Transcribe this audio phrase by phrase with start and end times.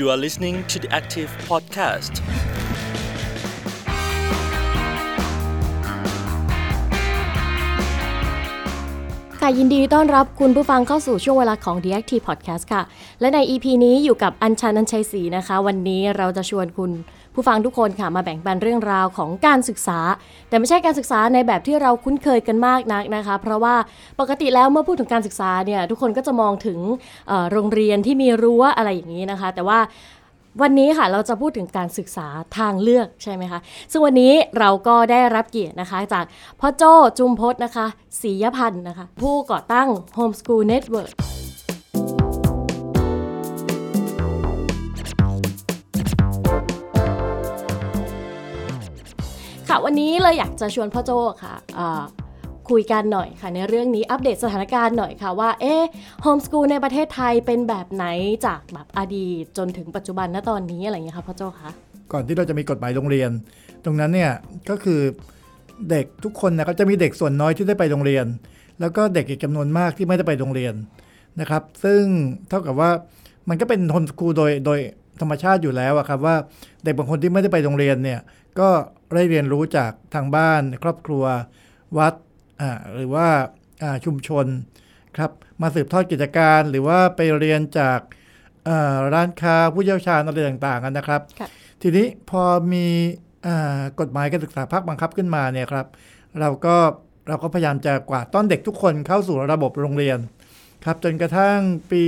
[0.00, 2.14] You are listening to the Active Podcast.
[9.40, 12.82] ค่ะ ยินดีต้อนรับคุณผู้ฟังเข้าสู่ช่วงเวลาของ The Active Podcast ค่ะ
[13.20, 16.90] และใน EP นี้อยู่กับอัญชันอัญชัยศรีนะคะ วันนี้เราจะชวนคุณ
[17.34, 19.98] ผู้ฟังทุกคนค่ะมาแบ่งปันเรื่องราวของการศึกษา
[20.48, 23.74] แต่ไม่ใช่การศึกษาในแบบที่เราคุ้นเคยกันมากนักนะคะ เพราะว่า
[24.20, 26.78] ปกติแล้วเมื่อพูดถึงการศึกษาเนี่ยทุกคนก็จะมองถึง
[27.52, 29.78] โรงเรียนที่มีรั้วอะไรอย่างนี้นะคะ แต่ว่า
[30.62, 32.26] วันนี้ค่ะเราจะพูดถึงการศึกษา
[32.58, 33.60] ทางเลือกใช่ไหมคะ
[33.90, 36.24] ซึ่งวันนี้เราก็ได้รับเกียรตินะคะ จาก
[36.60, 37.86] พ่อโจ้จุมพจน์นะคะ
[38.20, 41.10] ศรียพันธ์นะคะ ผู้ก่อตั้ง Homeschool Network
[49.72, 51.10] ค่ะวันนี้เลยอยากจะชวนพ่อโจ
[51.44, 51.54] ค่ะ
[52.70, 55.82] คุยกันหน่อยค่ะในเรื่องนี้อัปเดตสถานการณ์หน่อยค่ะว่าเอ๊ะ
[56.22, 58.06] โฮมสกูลในประเทศไทยเป็นแบบไหน
[58.46, 61.70] จากแบบอดีตจนถึงปัจจุบันณตอนนี้อะไรอย่างเงี้ยค่ะพ่อโจคะ
[62.12, 63.30] ก่อนที่เราจะมีกฎหมายโรงเรียน
[63.84, 64.32] ตรงนั้นเนี่ย
[64.70, 65.00] ก็คือ
[65.90, 68.26] เด็กทุกคนนะก็จะมีเด็กส่วนน้อยที่ได้ไปโรงเรียน
[68.80, 70.74] แล้วก็เด็กอีกจำนวนมากที่ไม่ได้ไปโรงเรียน
[71.40, 72.02] นะครับ ซึ่ง
[72.48, 72.90] เท่ากับว่า
[73.48, 74.78] มันก็เป็นโฮมสกูลโดยโดย
[75.20, 76.36] ธรรมชาติอยู่แล้วอะครับว่า
[76.84, 78.20] เด็กบางคนที่ไม่ได้ไปโรงเรียนเนี่ย
[78.60, 78.68] ก็
[79.16, 81.24] ได้เรียนรู้จากทางบ้านครอบครัว
[81.98, 82.14] วัด
[82.60, 83.28] อ่าหรือว่า
[83.82, 84.46] อ่าชุมชน
[85.16, 85.30] ครับ
[85.62, 88.00] มาสืบทอดกิจการหรือว่าไปเรียนจาก
[88.68, 91.48] อ่าร้านค้าผู้เชี่ยวชาญอะไรต่างๆกันนะครับค่ะ
[91.82, 92.86] ทีนี้พอมี
[93.46, 95.86] อ่ากฎหมายการศึกษาภาคบังคับขึ้นมาเนี่ยครับ
[96.40, 96.76] เราก็
[97.28, 100.18] เราก็พยายามจะกวาดต้อนเด็กทุกคนเข้าสู่ระบบโรงเรียน
[100.84, 101.58] ครับจนกระทั่ง
[101.92, 102.04] ปี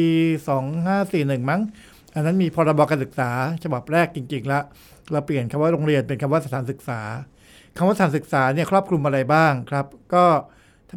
[0.73, 1.61] 2541 มั้ง
[2.15, 3.31] อันนั้นมีพรบการศึกษา
[3.65, 4.65] ฉบับแรกจริงๆแล้ว
[5.13, 7.01] เราเปลี่ยนคำว่าโรงเรียนเป็นคำว่าสถานศึกษา
[7.77, 10.25] คำว่าสถานศึกษาเนี่ยครอบคลุมอะไรบ้างครับ ก็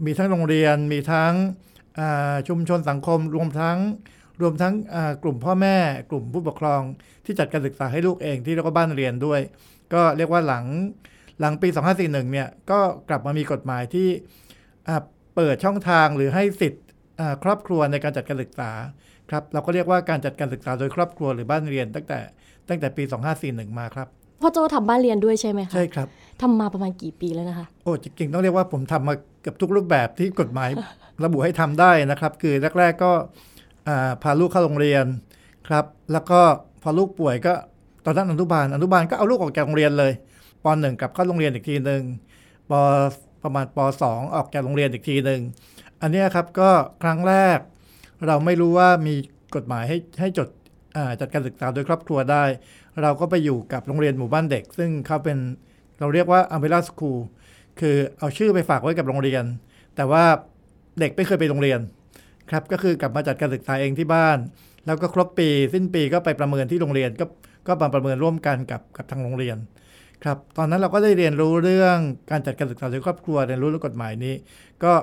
[0.05, 1.33] มีทั้งโรงเรียนมีทั้ง
[2.47, 3.77] ชุมชนสังคมรวมทั้ง
[4.41, 4.73] รวมทั้ง
[5.23, 5.77] กลุ่มพ่อแม่
[6.11, 6.81] กลุ่มผู้ปกครอง
[7.25, 9.41] ที่จัดการศึกษาให้ลูกเองที่เรียกว่าบ้านเรียนด้วย
[9.93, 10.65] ก็เรียกว่าหลัง
[11.39, 14.07] หลังปี 2541 เนี่ยก็กลับมามีกฎหมายที่
[15.35, 16.83] เปิดช่องทางหรือให้สิทธิ์
[17.43, 18.71] ครอบครัวในการจัดการศึกษา
[19.29, 22.19] ครับเราก็เรียกว่าการจัดการศึกษาโดยครอบครัวหรือบ้านเรียนตั้งแต่
[22.69, 23.03] ตั้งแต่ปี
[23.41, 24.07] 2541 มาครับ
[24.41, 26.07] พ่อโจ้ทำบ้านเรียนด้วยใช่ไหมคะใช่ครับ
[26.41, 30.69] ทำมาประมาณกี่ปีแล้วนะคะโอ้จริงๆต้องเรียกว่าผมทำมาเกือบทุกรูปแบบที่กฎหมาย
[31.23, 33.11] ระบุให้ทำได้นะครับ คือแรก ๆก็
[33.87, 35.05] อ่าพาลูกเข้าโรงเรียน
[35.67, 36.39] ครับแล้วก็
[36.83, 37.53] พอลูกป่วยก็
[38.05, 40.11] ตอนนั้นอนุบาลอนุบาลก็เอาลูกออกจากโรงเรียนเลย
[40.63, 42.01] ปหนึ่งกลับเข้าโรงเรียนอีกทีหนึ่ง
[42.71, 42.73] ป
[43.43, 45.41] ประมาณปสองออกจากโรงเรียนอีกทีหนึ่ง
[46.01, 46.69] อันเนี้ยครับก็
[47.03, 47.59] ครั้งแรก
[48.27, 49.15] เราไม่รู้ว่ามี
[49.55, 50.47] กฎหมายให้ให้จด
[51.19, 52.43] จัดการศึกษาโดยครอบครัวได้
[53.01, 55.37] เราก็ไปอยู่กับโรงเรียนหมู่บ้านเด็ก ซึ่งเขาเป็น
[55.99, 57.19] เราเรียกว่าอัมเบร่าสคูล
[57.79, 59.43] คือเอาชื่อไปฝากไว้กับโรงเรียน
[59.95, 60.23] แต่ว่า
[60.99, 61.79] เด็กไม่เคยไปโรงเรียน
[62.49, 64.37] ครับก็คือกลับมาจัดการศึกษาเองที่บ้าน
[64.85, 67.25] แล้วก็ครบปี สิ้นปีก็ไปประเมินที่โรงเรียนก็
[67.67, 69.57] ก็มาประเมินร่วมกันกับกับทางโรงเรียน
[70.23, 71.97] ครับตอนนั้นเราก็ได้เรียนรู้เรื่อง
[72.31, 74.33] การจัดการศึกษาโดยครอบครัวเรียนรู้เรื่องกฎหมายนี้
[74.83, 74.93] ก็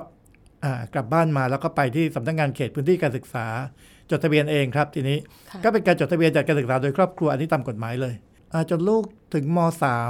[0.93, 3.45] กลับบ้านมาแล้วก็ไปที่สำนักงานเขตพื้นที่การศึกษา
[4.11, 5.17] จดทะเบียนเองครับ ทีนี้
[5.49, 8.15] ค่ะก็เป็นการจดทะเบียนจัดการศึกษาโดยครอบครัวอันนี้ตามกฎหมายเลย
[8.53, 9.03] อ่าจนลูก
[9.33, 9.59] ถึงม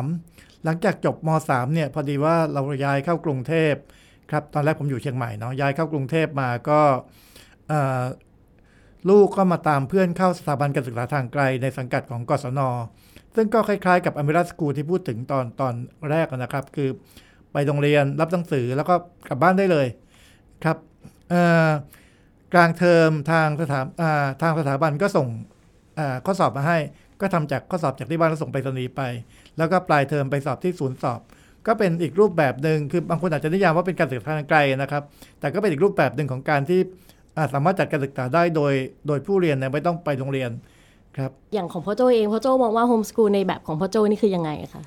[0.06, 3.74] .3 หลังจากจบม .3 เนี่ยพอดีว่าเราย้ายเข้ากรุงเทพ
[4.32, 6.80] ครับตอนแรกผมอยู่เชียงใหม่เนาะย้ายเข้ากรุงเทพมาก็
[7.70, 8.04] เอ่อ
[9.10, 12.62] ลูกก็มาตามเพื่อนเข้าสถาบันการศึกษาทางไกลในสังกัดของกศน
[13.36, 15.74] ซึ่งก็คล้ายๆ กับอเมริกาสกูลที่พูดถึงตอนตอน
[16.12, 16.90] แรกนะครับ คือ
[17.52, 18.96] ไปโรงเรียนรับหนังสือแล้วก็
[19.30, 19.88] กลับบ้านได้เลย
[20.66, 20.78] ครับ
[21.30, 21.72] เอ่อ
[22.54, 25.28] กลางเทอมทางสถาอ่าทางสถาบันก็ส่ง
[26.00, 26.78] อ่าข้อสอบมาให้
[27.22, 29.02] ก็ทำจากข้อสอบจากที่บ้านแล้วส่งไปรษณีย์ไป
[29.58, 31.20] แล้วก็ปลายเทอมไปสอบที่ศูนย์สอบ
[31.68, 35.04] ก็เป็นอีกรูปแบบหนึ่งคือบางคนอาจจะนิยามว่าเป็นการศึกษาทางไกลนะครับ
[35.40, 36.80] แต่ก็เป็นอีกรูปแบบหนึ่งของการที่
[37.38, 38.74] อ่าสามารถจัดการศึกษาได้โดย
[39.08, 40.52] โดยผู้เรียนเนี่ยไม่ต้องไปโรงเรียน
[41.18, 44.84] ครับอย่างของพ่อโจ้เองพ่อโจ้มองว่าโฮมสกูลในแบบของพ่อโจ้นี่คือยังไงคะ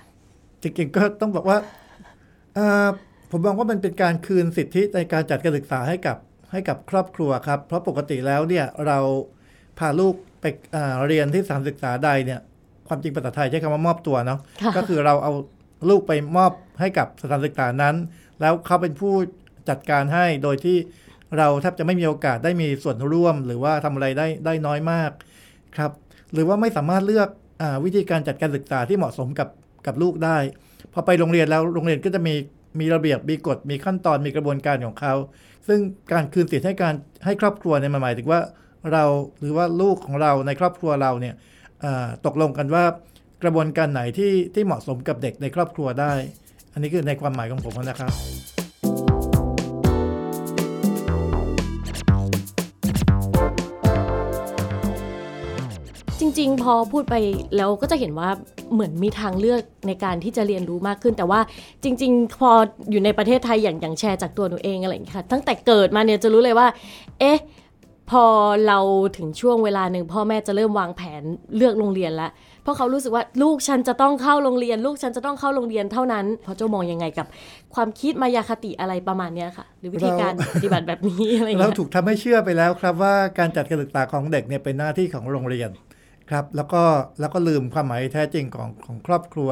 [0.63, 1.59] จริงๆก็ต้องบอกว่า
[2.55, 2.89] เอ่อ
[3.31, 6.17] ผมมองว่ามันเป็นการคืนสิทธิในการจัดการศึกษาให้กับ
[6.53, 8.99] ให้กับครอบครัวครับ เพราะปกติแล้วเนี่ยเรา
[9.79, 12.41] พาลูกไปเอ่อเรียนที่สถานศึกษาใดเนี่ย
[12.89, 15.33] ความจริงภาษาไทยใช้คำว่ามอบตัวเนาะค่ะก็คือเราเอา
[15.89, 17.95] ลูกไปมอบให้กับสถานศึกษานั้น
[18.41, 19.13] แล้วเขาเป็นผู้
[19.69, 20.77] จัดการให้โดยที่
[21.39, 25.11] เราแทบจะไม่มีโอกาสได้มีส่วนร่วม หรือว่าทำอะไรได้ได้น้อยมาก
[25.77, 25.93] ครับ
[26.33, 27.29] หรือว่าไม่สามารถเลือก
[27.63, 29.49] อาวิธีการจัดการศึกษาที่เหมาะสมกับ
[29.87, 30.39] กับลูกได้
[30.93, 32.35] พอไปโรงเรียนแล้วโรงเรียนก็จะมี
[32.81, 35.15] มีระเบียบมีกฎมีขั้นตอนมีกระบวนการของเขา
[35.69, 35.79] ซึ่ง
[36.13, 36.95] การคืนสิทธิ์ให้การ
[37.25, 38.41] ให้ครอบครัวเนี่ยมันหมายถึงว่า
[38.93, 39.05] เรา
[39.41, 41.35] หรือว่าลูกของเราในครอบครัวเราเนี่ย
[42.27, 42.85] ตกลงกันว่า
[43.43, 46.13] กระบวนการไหนที่ที่เหมาะสมกับเด็กในครอบครัวได้
[46.73, 48.56] อันนี้คือในความหมายของผมนะครับ
[56.39, 57.15] ริง ๆ พอพูดไป
[57.57, 58.29] แล้วก็จะเห็นว่า
[58.73, 61.41] เหมือนมีทางเลือกในการที่จะเรียนรู้มากขึ้น แต่ว่า
[61.85, 62.51] จริง ๆ พอ
[62.91, 66.67] อยู่ในประเทศไทยอย่างอย่างแชร์จากตัวหนูเองอะไรอย่างเงี้ยค่ะตั้งแต่เกิดมาเนี่ยจะรู้เลยว่า
[67.21, 67.39] เอ๊ะ
[68.11, 68.25] พอ
[68.69, 68.79] เรา
[69.17, 71.23] ถึงช่วงเวลาหนึ่งพ่อแม่จะเริ่มวางแผน
[71.57, 72.31] เลือกโรงเรียนล้ว
[72.63, 77.27] เพราะเขารู้สึกว่าลูกฉันจะต้องเข้าโรงเรียน ลูกฉันจะต้องเข้าโรงเรียนเท่านั้นพอโจมองยังไงกับ
[77.75, 85.71] ความคิดมายาคติอะไรประมาณเนี้ยค่ะ หรือวิธีการปฏิบัติแบบนี้อะไรอย่างเราถูกทำให้เชื่อไปแล้วครับว่าการจัดการศึกษาของเด็กเนี่ยเป็นหน้าที่ของโรงเรียน
[86.31, 86.83] ครับแล้วก็
[87.21, 89.51] แล้วก็ลืมความหมายแท้จริงของของครอบครัว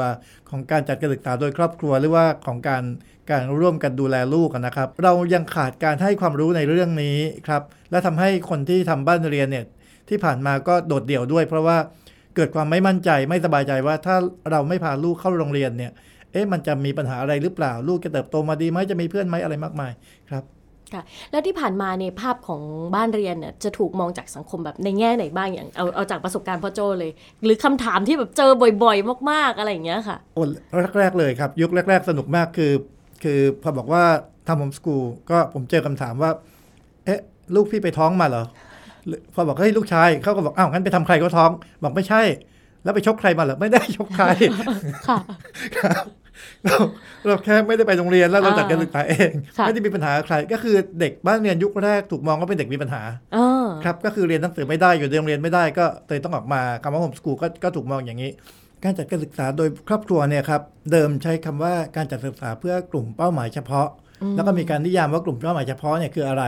[0.51, 2.83] ของการจัดการศึกษาโดยครอบครัวหรือว่าของการ
[3.31, 9.65] การร่วมกันดูแลลูกนะครับ เรายังขาดการให้ความรู้ในเรื่องนี้ครับและทำให้คนที่ทำบ้านเรียนเนี่ย
[10.09, 11.77] ที่ผ่านมาก็โดดเดี่ยวด้วย เพราะว่า
[12.37, 14.17] เกิดความไม่มั่นใจไม่สบายใจว่าถ้า
[14.51, 15.93] เราไม่พาลูกเข้าโรงเรียนเนี่ย
[16.33, 19.93] เอ๊ะมันจะมีปัญหาอะไรหรือเปล่า ลูกจะเติบโตมาดีไหมจะมีเพื่อนไหมอะไรมากมาย
[20.31, 20.45] ครับ
[20.95, 22.63] ค่ะแล้วที่ผ่านมาเนี่ยภาพของ
[22.95, 27.11] บ้านเรียนเนี่ยจะถูกมองจากสังคมแบบในแง่ไหนบ้างอย่างเอาเอาจากประสบการณ์พ่อโจเลย
[27.45, 28.51] หรือคำถามที่แบบเจอ
[28.83, 30.43] บ่อย ๆ มาก ๆอะไรอย่างเงี้ยค่ะโอ้
[30.99, 32.73] แรกๆเลยครับ ยุคแรก ๆ สนุกมากคือ
[33.23, 34.05] คือพอบอกว่า
[34.49, 36.31] ทำโฮมสกูลก็ผมเจอคำถามว่า
[37.05, 37.21] เอ๊ะ
[37.55, 38.45] ลูกพี่ไปท้องมาเหรอ
[39.07, 41.51] หรือพอบอกเฮ้ยลูกชายเขาก็บอกอ้าวงั้นไปทำใครก็ท้อง
[41.83, 42.23] บอกไม่ใช่
[42.85, 44.27] แล้วไปชกใครมาเหรอไม่ได้ชกใคร
[45.09, 45.19] ค่ะ
[45.77, 46.05] ครับ
[46.65, 46.77] เรา
[47.27, 53.03] เราแค่ไม่ได้ไปโรงเรียนแล้วเราอ่าจัดการศึกษาเองค่ะไม่ได้มีปัญหากับใคร ก็คือเด็กบ้านเรียนยุคแรกถูกมองว่าเป็นเด็กมีปัญหา
[53.35, 58.31] เออครับก็คือเรียนหนังสือไม่ได้อยู่ในโรงเรียนไม่ได้ก็เลยต้องออกมาคำว่าโฮมสกูลก็ก็ถูกมองอย่างนี้
[58.85, 63.89] การจัดการศึกษาโดยครอบครัวเนี่ยครับเดิมใช้คำว่าการจัดศึกษาเพื่อกลุ่มเป้าหมายเฉพาะ
[64.37, 66.45] แล้วก็มีการนิยามว่ากลุ่มเป้าหมายเฉพาะเนี่ยคืออะไร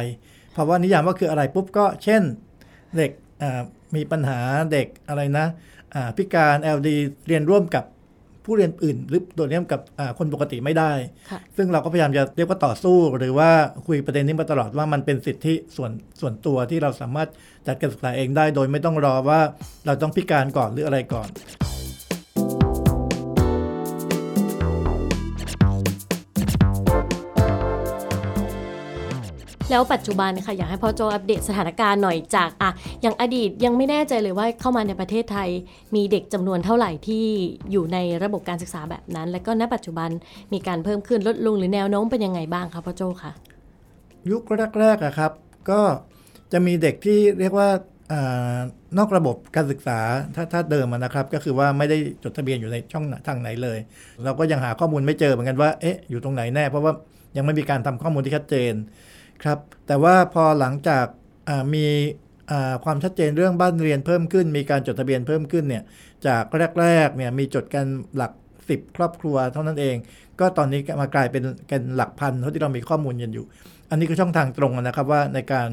[0.52, 2.22] เพราะว่านิยามว่าคืออะไรปุ๊บก็เช่น
[2.96, 3.10] เด็ก
[3.42, 3.62] อ่า
[3.96, 4.38] มีปัญหา
[4.72, 5.46] เด็กอะไรนะ
[5.94, 6.88] อ่าพิการ LD
[7.28, 7.84] เรียนร่วมกับ
[8.46, 10.92] ผู้เรียนอื่น หรือโดดเรียนกับอ่าคนปกติไม่ได้
[11.30, 13.50] ค่ะซึ่งเราก็พยายามจะเรียกว่าต่อสู้ หรือว่า
[13.86, 15.90] คุยประเด็นนี้มาตลอดว่ามันเป็นสิทธิส่วน
[16.20, 17.28] ส่วนตัวที่เราสามารถ
[17.66, 19.40] จัดการศึกษาเองได้ โดยไม่ต้องรอว่า
[19.86, 21.28] เราต้องพิการก่อนหรืออะไรก่อน
[29.70, 32.70] แล้วปัจจุบันค่ะอยากให้พ่อโจอัปเดตสถานการณ์หน่อยจากอะ
[33.02, 35.48] อย่างอดีตยังไม่แน่ใจเลยว่าเข้ามาในประเทศไทย
[35.94, 37.24] มีเด็กจำนวนเท่าไหร่ที่
[37.70, 40.10] อยู่ในระบบการศึกษาแบบนั้น แล้วก็ณปัจจุบัน
[40.52, 43.32] มีการเพิ่มขึ้นลดลงหรือแนวโน้มเป็นยังไงบ้างคะพ่อโจคะ
[44.30, 44.42] ยุค
[44.80, 45.32] แรกๆอะครับ
[45.70, 45.80] ก็
[46.52, 47.68] จะมีเด็กที่เรียกว่า
[48.12, 48.14] อ
[48.98, 49.98] นอกระบบการศึกษา
[50.34, 53.78] ถ้าถ้าเดิมนะครับ ก็คือว่าไม่ได้จดทะเบียนอยู่ในช่องทางไหนเลย
[54.24, 56.92] เราก็ยังหาข้อมูลไม่เจอเหมือนกันว่าเอ๊ะอยู่ตรงไหนแน่ เพราะว่า
[57.36, 58.74] ยังไม่มีการทำข้อมูลที่ชัดเจน
[59.44, 61.06] ครับแต่ว่าพอหลังจาก
[61.74, 61.86] มี
[62.84, 65.82] ความชัดเจนเรื่องบ้านเรียนเพิ่มขึ้น มีการจดทะเบียนเพิ่มขึ้นเนี่ย
[66.26, 66.44] จาก
[66.80, 67.86] แรกๆเนี่ยมีจดกัน
[68.16, 68.32] หลัก
[68.64, 69.96] 10 ครอบครัวเท่านั้นเอง
[70.40, 73.44] ก็ตอนนี้มากลายเป็นกันหลักพันเท่าที่เรามีข้อมูลกันอยู่
[73.90, 75.68] อันนี้คือช่องทางตรงนะครับว่าในการ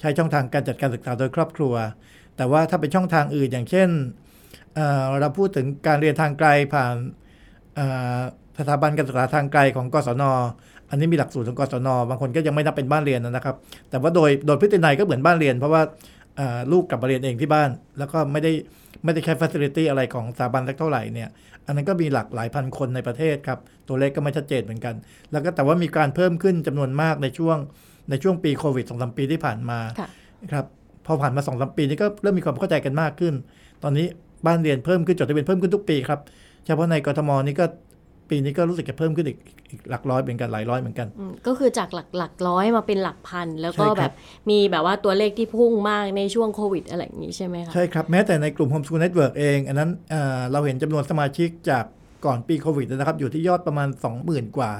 [0.00, 1.74] ใช้ช่องทางการจัดการศึกษาโดยครอบครัว
[2.36, 3.88] แต่ว่าถ้าเป็นช่องทางอื่นอย่างเช่น
[4.74, 6.94] เราพูดถึงการเรียนทางไกลผ่าน
[8.58, 10.24] สถาบันการศึกษาทางไกลของกศน
[10.90, 13.56] อันนี้มีหลักสูตรของกศนบางคนก็ยังไม่นับเป็นบ้านเรียนนะครับ
[13.90, 15.82] แต่ว่าโดยโดยพฤตินัยก็เหมือนบ้านเรียน เพราะว่า
[16.72, 18.52] ลูกกลับมาเรียนเองที่บ้าน แล้วก็ไม่ได้
[19.04, 21.28] ไม่ได้ใช้ facility อะไรของสถาบันสักเท่าไหร่เนี่ย
[21.66, 23.58] อันนั้นก็มีหลักหลายพันคนในประเทศครับ
[23.88, 24.94] ตัวเลขก็ไม่ชัดเจนเหมือนกัน
[25.32, 27.56] แล้วก็แต่ว่ามีการเพิ่มขึ้นจำนวนมากในช่วง
[28.10, 29.78] ในช่วงปีโควิดสองสามปีที่ผ่านมา
[30.52, 30.66] ครับ
[31.06, 33.34] พอผ่านมาสองสามปีนี้ก็เริ่มมีความเข้าใจกันมากขึ้น
[33.82, 34.06] ตอนนี้
[34.46, 36.20] บ้านเรียนเพิ่มขึ้นจดทะเบียนเพิ่มขึ้นทุกปีครับ
[36.66, 37.64] เฉพาะในกทมนี่ก็
[38.30, 39.38] ปีนี้ก็รู้สึกจะเพิ่มขึ้นอีก
[39.70, 44.12] อีกหลักร้อยเหมือนกันหลายร้อยเหมือนกันอืมก็คือจากหลักหลักร้อยมาเป็นหลักพัน แล้วก็ใช่ครับแบบ
[44.50, 51.84] มีแบบว่าตัวเลขที่พุ่งมากในช่วงโควิดอะไรอย่างนี้ใช่ไหมคะใช่ครับ แม้แต่ในกลุ่ม Homeschool Network เอง อันนั้นเอ่อเราเห็นจำนวนสมาชิกจาก
[52.26, 53.88] ก่อนปีโควิดนะครับ อยู่ที่ยอดประมาณ
[54.22, 54.70] 20,000 กว่า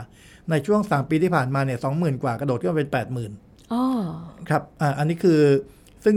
[0.51, 2.91] ในช่วง 3 ปีที่ผ่านมาเนี่ย20,000กว่ากระโดดขึ้นมาเป็น
[3.31, 3.85] 80,000อ๋อ
[4.49, 5.41] ครับอ่าอันนี้คือ
[6.05, 6.17] ซึ่ง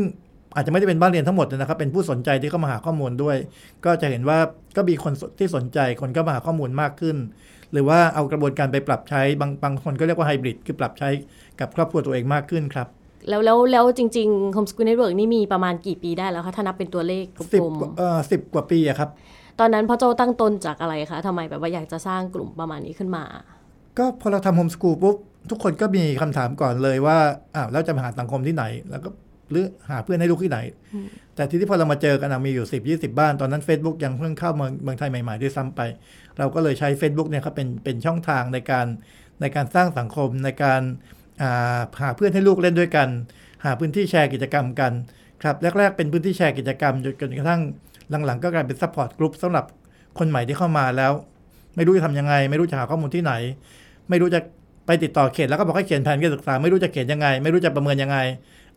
[0.55, 3.37] อาจจะไม่ได้เป็นบ้านเรียนทั้งหมดนะครับ เป็นผู้สนใจที่เข้ามาหาข้อมูลด้วย
[3.85, 4.37] ก็จะเห็นว่า
[4.77, 7.17] ก็มีคนที่สนใจคนก็มาหาข้อมูลมากขึ้น
[7.73, 11.09] หรือว่าเอากระบวนการไปปรับใช้บางบางคนก็เรียกว่าไฮบริดคือปรับใช้
[11.59, 12.87] กับครอบครัวตัวเองมากขึ้นครับ
[13.29, 23.23] แล้วแล้วแล้วจริงๆ Homeschool Network นี่มีประมาณกี่ปีได้แล้วคะ ถ้านับเป็นตัวเลขกสิบลมเอ่อสิบกว่าปีอะครับๆตอนนั้นพ่อโจตั้งต้นจากอะไรคะทำไมแบบว่าอยากจะสร้างกลุ่มประมาณนี้ขึ้นมา
[23.97, 25.15] ก็พอเราทำโฮมสกูลปุ๊บ
[25.49, 27.17] ทุกคนก็มีคำถามก่อนเลยว่า
[27.55, 29.09] อ้าวแล้วจะมาหาสังคมที่ไหน แล้วก็
[29.51, 30.59] หรือหาเพื่อนให้ลูกที่ไหน
[31.35, 35.81] แต่ทีนี้พอเรามาเจอกันอะมีอยู่10 20บ้าน ตอนนั้น Facebook ยังเพิ่งเข้าเมืองเมืองไทยใหม่ๆด้วยซ้ำไป
[36.37, 38.87] เราก็เลยใช้ Facebook เนี่ยครับเป็นเป็นช่องทางในการ
[39.41, 40.81] ในการสร้างสังคมในการ
[41.41, 43.07] อ่าหาเพื่อนให้ลูกเล่นด้วยกัน
[43.65, 44.91] หาพื้นที่แชร์กิจกรรมกัน
[45.43, 47.61] ครับแรก ๆ เป็นพื้นที่แชร์กิจกรรมจนจนกระทั่ง
[48.25, 49.65] หลังๆ ก็กลายเป็น support กลุ่มสำหรับ
[50.19, 51.11] คนใหม่ที่เข้ามาแล้ว
[51.75, 53.33] ไม่รู้จะทำยังไง ไม่รู้จะหาข้อมูลที่ไหน
[54.09, 54.39] ไม่รู้จะ
[54.85, 58.17] ไปติดต่อเขตแล้วก็บอกให้เขียนแผนการศึกษา ไม่รู้จะเขียนยังไง ไม่รู้จะประเมินยังไง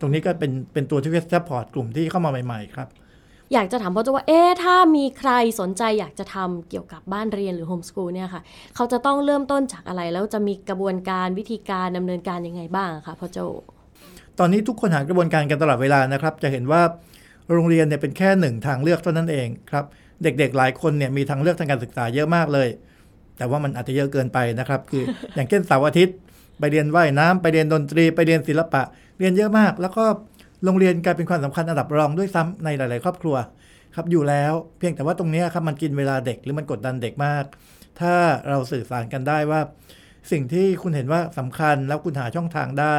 [0.00, 2.88] ตรงนี้ก็เป็นเป็นตัวที่ support กลุ่มที่เข้ามาใหม่ ๆ ครับ
[3.52, 8.42] อยากจะถามพ่อโจว่าเอ๊ะถ้ามีใครสนใจอยากจะทำเกี่ยวกับบ้านเรียนหรือโฮมสกูลเนี่ยค่ะ
[8.74, 13.38] เขาจะต้องเริ่มต้นจากอะไร แล้วจะมีกระบวนการวิธีการดำเนินการยังไงบ้างอะคะพ่อโจ
[14.38, 16.82] ตอนนี้ทุกคนหากระบวนการกันตลอดเวลานะครับ จะเห็นว่า
[17.52, 19.84] โรงเรียนเนี่ยเป็นแค่หนึ่งทางเลือกเท่านั้นเองครับ
[20.22, 22.68] เด็กๆหลายคนเนี่ยมีทางเลือกทางการศึกษาเยอะมากเลย
[23.38, 25.02] แต่ว่ามันอาจจะเยอะเกินไปนะครับ คือ
[25.34, 26.16] อย่างเช่นเสาร์อาทิตย์
[26.58, 28.82] ไปเรียนว่ายน้ำไปเรียนดนตรี ไปเรียนศิลปะ
[29.18, 30.04] เรียนเยอะมาก แล้วก็
[30.64, 33.36] โรงเรียนกลายเป็นความสำคัญอันดับรองด้วยซ้ำในหลาย ๆ ครอบครัว
[33.94, 37.44] ครับอยู่แล้วเพียงแต่ว่าตรงนี้ครับมันกินเวลาเด็กหรือมันกดดันเด็กมาก
[38.00, 38.14] ถ้า
[38.48, 39.60] เราสื่อสารกันได้ว่า
[40.30, 42.96] สิ่งที่คุณเห็นว่าสำคัญแล้วคุณหาช่องทางได้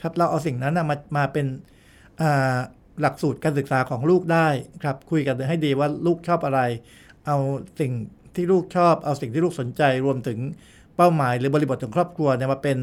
[0.00, 1.46] ครับเราเอาสิ่งนั้นมามาเป็น
[3.00, 4.48] หลักสูตรการศึกษาของลูกได้
[4.82, 6.60] ครับคุยกันให้ดีว่าลูกชอบอะไร
[7.26, 7.36] เอา
[7.80, 7.92] สิ่ง
[8.36, 10.38] ที่ลูกชอบเอาสิ่งที่ลูกสนใจรวมถึง
[10.96, 12.78] เป้าหมายหรือบริบทของครอบครัวเนี่ยมาเป็น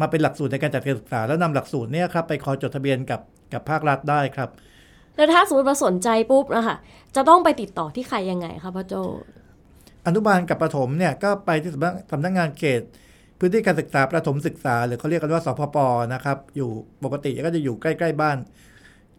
[0.00, 3.20] มาเป็นหลักสูตรในการจัดการศึกษาแล้วนำหลักสูตรเนี่ยครับไปขอจดทะเบียนกับ
[3.52, 4.48] กับภาครัฐได้ครับ
[5.16, 6.76] แล้วถ้าสมมติว่าสนใจปุ๊บนะคะ
[7.16, 8.94] จะต้องไปติดต่อที่ใครยังไงคะพ่อโจ
[10.06, 12.80] อนุบาลกับประถมเนี่ยก็ไปที่สำนักสำนักงานเขต
[13.38, 15.76] พื้นที่การศึกษาประถมศึกษา หรือเขาเรียกกันว่าสพป
[16.14, 16.70] นะครับ อยู่
[17.04, 18.36] ปกติก็จะอยู่ใกล้ๆบ้าน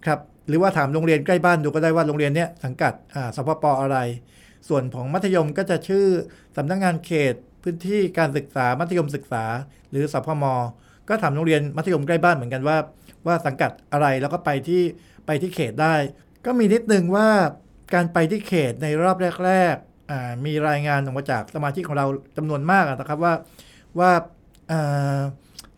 [0.06, 3.98] ครับหรือว่าถามโรงเรียนใกล้บ้านดูก็ได้ว่าโรงเรียนเนี้ยสังกัดอ่าสพปอะไร
[4.68, 6.06] ส่วนของมัธยมก็จะชื่อ
[6.58, 9.44] สำนักงานเขตพื้นที่การศึกษามัธยมศึกษา
[9.92, 10.46] หรือสพม
[11.10, 12.78] ก็ถามโรงเรียนมัธยมใกล้บ้านเหมือนกันว่า
[13.28, 14.84] ว่าสังกัดอะไรแล้วก็ไปที่
[15.26, 15.96] ไปที่เขตได้
[16.46, 17.28] ก็มีนิดนึงว่า
[17.94, 22.06] การไปที่เขตในรอบแรกๆอ่ามีรายงานออกมาจากสมาชิกของเรา
[22.38, 23.34] จำนวนมากอะนะครับว่า
[24.00, 24.12] ว่า
[24.72, 25.20] อ่า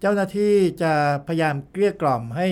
[0.02, 0.94] เจ้าหน้าที่จะ
[1.28, 2.48] พยายามเกลี้ยกล่อมให้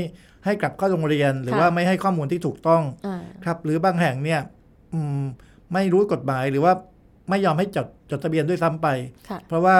[0.45, 4.41] ให้กลับเข้าโรงเรียน หรือค่ะว่าไม่ให้ข้อมูลที่ถูกต้องอ่าครับ หรือบางแห่งเนี่ย
[4.93, 5.23] อืม
[5.73, 6.73] ไม่รู้กฎหมายหรือว่า
[7.29, 8.87] ไม่ยอมให้จดจดทะเบียนด้วยซ้ำไป
[9.29, 9.75] ค่ะเพราะว่า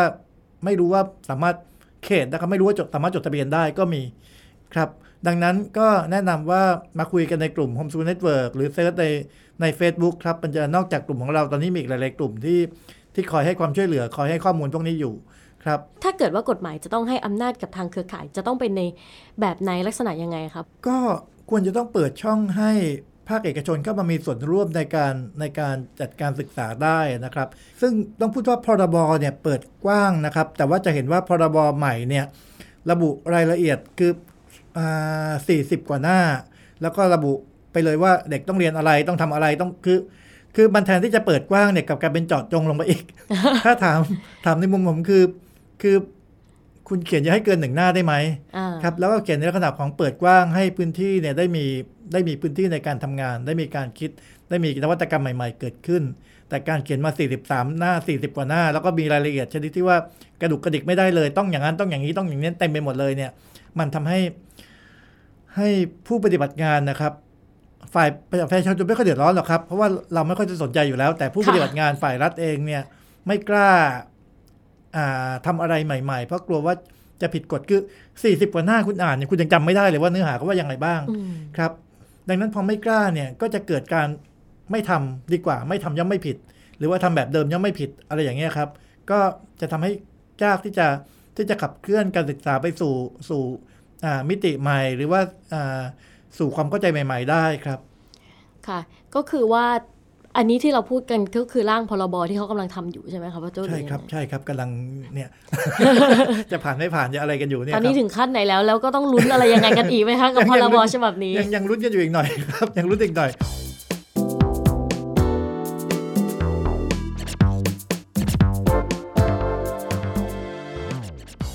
[0.65, 1.55] ไม่รู้ว่าสามารถ
[2.05, 4.01] เขตนะครับไม่รู้ว่าจดสามารถจดทะเบียนได้ก็มี
[4.73, 4.89] ครับ
[5.27, 6.63] ดังนั้นก็แนะนำว่า
[6.99, 9.05] มาคุยกันในกลุ่ม Home School Network หรือเซิร์ชใน
[9.61, 12.59] ใน Facebook ครับมันจะนอกจากกลุ่มของเราตอนนี้มีอีกหลาย ๆ กลุ่มที่
[13.13, 15.13] ที่คอยให้ความช่วยเหลือ คอยให้ข้อมูลพวกนี้อยู่
[15.63, 18.81] ครับ ถ้าเกิดว่ากฎหมายจะต้องให้อำนาจกับทางเครือข่ายจะต้องเป็นใน
[19.41, 20.97] แบบไหนลักษณะยังไงครับ ก็
[21.49, 22.71] ควรจะต้องเปิดช่องให้
[23.29, 27.47] ภาคเอกชนเข้ามามีส่วนร่วมในการในการจัดการศึกษาได้นะครับ
[27.81, 32.25] ซึ่งต้องพูดว่าพรบเนี่ยเปิดกว้างนะครับ แต่ว่าจะเห็นว่าพรบใหม่เนี่ย
[32.91, 34.11] ระบุรายละเอียดคือ
[34.77, 36.19] อ่า40 กว่าหน้า
[36.81, 37.33] แล้วก็ระบุ
[37.71, 39.99] ไปเลยว่าเด็กต้องเรียนอะไรต้องทำอะไรต้องคือ
[40.55, 43.03] คือมันแทนที่จะเปิดกว้างเนี่ยกลับกลายเป็นเจาะจงลงไปอีก
[43.65, 43.99] ถ้าถาม
[44.45, 45.23] ถามในมุมผมคือ
[45.81, 45.95] คือ
[46.87, 48.13] คุณเขียนจะให้เกินหนึ่งหน้าได้ไหม
[48.57, 51.65] อ่าครับแล้วก็เขียนในลักษณะของเปิดกว้างให้พื้นที่เนี่ยได้มี
[52.13, 54.09] ได้มีพื้นที่ในการทำงาน ได้มีการคิด
[54.49, 56.03] ได้มีนวัตกรรมใหม่ ๆ เกิดขึ้น
[56.49, 57.11] แต่การเขียนมา
[57.43, 59.97] 43 หน้า 40 กว่าหน้า แล้วก็มีรายละเอียดชนิดที่ว่า
[60.41, 63.31] กระดุกกระดิกไม่ได้เลยต้องอย่างนั้นต้องอย่างนี้ต้องอย่างนี้เต็มไปหมดเลยเนี่ย
[63.79, 64.19] มันทำให้
[65.55, 65.67] ให้
[66.07, 67.13] ผู้ปฏิบัติงานนะครับ
[67.93, 68.09] ฝ่าย
[68.51, 72.81] ประชาชนไม่ค่อยเดือดร้อนหรอกครับเพราะว่าเราไม่ค่อยจะสนใจอยู่แล้ว แต่ผู้ค่ะปฏิบัติงานฝ่ายรัฐเองเนี่ย
[73.27, 74.14] ไม่กล้าอ่า
[75.45, 76.75] ทำอะไรใหม่ๆ เพราะกลัวว่า
[77.21, 77.81] จะผิดกฎคือ
[78.21, 81.71] 40 กว่าหน้าคุณอ่านเนี่ยคุณยังจำไม่ได้เลยว่าเนื้อหาเขาว่ายังไงบ้างอืมครับ
[82.29, 84.07] ดังนั้นพอไม่กล้าเนี่ยก็จะเกิดการ
[84.71, 86.37] ไม่ทำดีกว่า ไม่ทำย่อมไม่ผิด
[86.77, 88.69] หรือว่าทำแบบเดิมย่อมไม่ผิดอะไรอย่างเงี้ยครับ
[89.09, 89.19] ก็
[89.61, 89.91] จะทำให้
[90.43, 90.87] ยากที่จะ
[91.35, 92.93] ที่จะขับเคลื่อนการศึกษาไปสู่
[93.29, 93.43] สู่
[94.05, 95.21] อ่ามิติใหม่ หรือว่า
[95.53, 95.81] อ่า
[96.37, 97.79] สู่ความเข้าใจใหม่ ๆ ได้ครับ
[98.67, 98.79] ค่ะ
[99.15, 99.65] ก็คือว่า
[100.37, 104.69] อันนี้ที่เราพูดกันก็คือร่างพรบที่เขากำลังทำอยู่ใช่ไหมคะพ่อโจ้ใช่ครับหอยังไงใช่ครับกำลัง
[105.13, 105.29] เนี่ย
[106.51, 113.29] จะผ่านไม่ผ่านจะอะไรกันอยู่เนี่ยตอนนี้ครับถึงขั้นไหนแล้วแล้วก็ต้องลุ้นอะไรยังไงกันอีกไหมคะกับพรบฉบับนี้ยังยังรุ้นกันอยู่อีกหน่อยครับยังรุ้นอีกหน่อย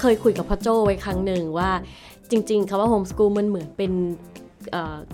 [0.01, 1.71] เคยคุยกับพ่อโจ้ไว้ครั้งหนึ่งว่า
[2.31, 4.50] จริง ๆคำว่าโฮมสกูลมันเหมือนเป็นเอ่อ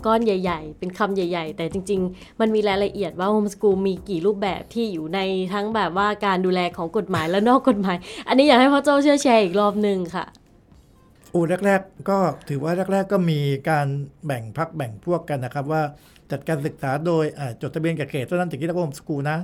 [0.06, 5.18] ก้อนใหญ่ ๆ เป็นคำใหญ่ ๆ แต่จริง ๆ มันมีรายละเอียดว่าโฮมสกูลมีกี่รูปแบบที่อยู่ใน
[5.52, 7.96] ทั้งแบบว่าการดูแลของกฎหมายและนอกกฎหมาย
[8.28, 10.26] อันนี้อยากให้พ่อโจ้ช่วยแชร์อีกรอบหนึ่งค่ะ
[11.30, 13.86] โอ้แรก ๆ ก็ถือว่าแรก ๆ ก็มีการ
[14.26, 15.82] แบ่งพรรคแบ่งพวกกันนะครับว่า
[16.30, 17.25] จัดการศึกษาโดย
[17.62, 19.38] จดทะเบียนกับเขตเท่านั้นถึงที่เรียกว่าโฮมสกูลนะ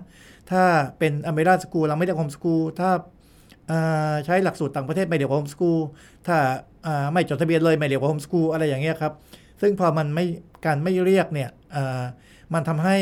[0.51, 0.63] ถ้า
[0.99, 2.91] เป็น American school เราไม่เรียกโฮมสกูลถ้า
[4.27, 5.79] ใช้หลักสูตรต่างประเทศไม่เรียกว่าโฮมสกูล
[6.27, 6.37] ถ้า
[6.87, 9.13] อ่าไม่จดทะเบียนเลยไม่เรียกว่าโฮมสกูลอะไรอย่างเงี้ยครับ
[9.63, 10.27] ซึ่งพอมันไม่
[10.67, 11.51] การไม่เรียกเนี่ย
[12.55, 12.97] มันทำให้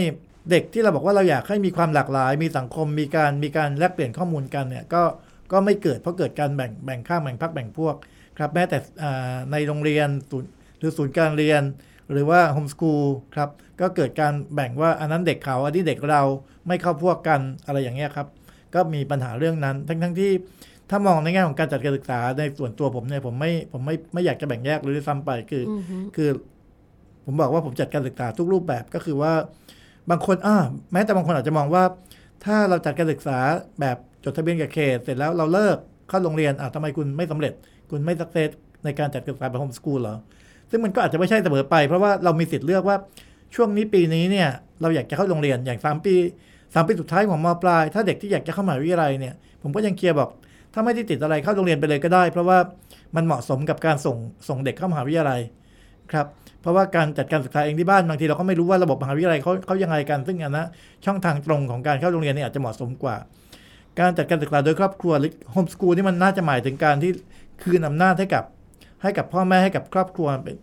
[0.50, 5.02] เด็กที่เราบอกว่าเราอยากให้มีความหลากหลาย มีสังคมมีการมีการแลกเปลี่ยนข้อมูลกันเนี่ยก็
[5.52, 7.94] ก็ไม่เกิดเพราะเกิดการแบ่งแบ่งข้างแบ่งพักแบ่งพวก
[8.38, 8.78] ครับแม้แต่
[9.52, 10.08] ในโรงเรียน
[10.78, 11.62] หรือศูนย์การเรียน
[12.12, 13.50] หรือว่าโฮมสกูลครับ
[13.80, 16.22] ก็เกิดการแบ่งว่าอันนั้นเด็กเขาอันนี้เด็กเรา
[16.68, 18.28] ไม่เข้าพวกกันอะไรอย่างเงี้ยครับ
[18.74, 20.32] ก็มีปัญหาเรื่องนั้น ทั้งทั้งที่
[20.90, 26.28] ถ้ามองในแง่ของการจัดการศึกษาในส่วนตัวผมเนี่ยผมไม่ผมไม่ไม่อยากจะแบ่งแยกเลยด้วยซ้ำไปคือออฮึคือ
[27.26, 29.32] ผมบอกว่าผมจัดการศึกษาทุกรูปแบบก็คือว่า
[30.10, 30.56] บางคนอ่า
[30.92, 31.82] แม้แต่บางคนอาจจะมองว่า
[32.44, 33.38] ถ้าเราจัดการศึกษา
[33.80, 35.76] แบบจดทะเบียนกับเขตเสร็จแล้วเราเลิก
[36.08, 37.52] เข้าโรงเรียนอ่าทำไมคุณไม่สำเร็จ
[37.90, 38.50] คุณไม่สักเซส
[38.84, 40.16] ในการจัดการศึกษาแบบโฮมสกูลเหรอ
[40.70, 42.96] ซึ่งมันก็อาจจะไม่ใช่เสมอไป เพราะว่าเรามีสิทธิ์เลือกว่า
[43.54, 44.48] ช่วงนี้ปีนี้เนี่ย
[44.80, 46.14] เราอยากจะเข้าโรงเรียนอย่างสามปี
[46.74, 50.28] สามปีสุดท้ายของมปลาย ถ้าเด็กที่อยากจะเข้ามหาวิทยาลัยเนี่ย ผมก็ยังเคลียร์บอก
[50.74, 52.58] ถ้าไม่ได้ติดอะไรเข้าโรงเรียนไปเลยก็ได้ เพราะว่า
[53.16, 54.16] มันเหมาะสมกับการส่ง
[54.48, 55.40] ส่งเด็กเข้ามหาวิทยาลัย
[56.12, 56.26] ครับ
[56.60, 60.64] เพราะว่าการจัดการศึกษาเองที่บ้านบางทีเราก็ไม่รู้ว่าระบบมหาวิทยาลัยเขาเขายังไงกัน ซึ่งอันนะ
[61.04, 63.16] ช่องทางตรงของการเข้าโรงเรียนเนี่ยอาจจะเหมาะสมกว่า
[64.00, 67.10] การจัดการศึกษาโดยครอบครัวหรือโฮมสกูลนี่มันน่าจะหมายถึงการที่
[67.62, 68.44] คืนอำนาจให้กับ
[69.02, 70.56] ให้กับพ่อแม่ให้กับครอบครัวเป็น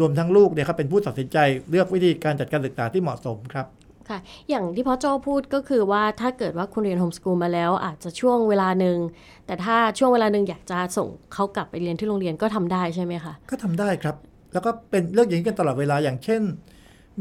[0.00, 1.38] รวมทั้งลูกเนี่ยครับเป็นผู้ตัดสินใจ
[1.70, 3.66] เลือกวิธีการจัดการศึกษาที่เหมาะสมครับ
[4.08, 4.18] ค่ะ
[4.50, 8.98] อย่างที่พ่อโจ้พูดก็คือว่าถ้าเกิดว่าคุณเรียนโฮมสกูลมาแล้ว อาจจะช่วงเวลาหนึ่ง
[9.46, 14.16] แต่ถ้าช่วงเวลาหนึ่งอยากจะส่งเขากลับไปเรียนที่โรงเรียนก็ทำได้ใช่ไหมคะ ก็ทำได้ครับ
[14.52, 16.42] แล้วก็เป็นเรื่องอย่างนี้กันตลอดเวลาอย่างเช่น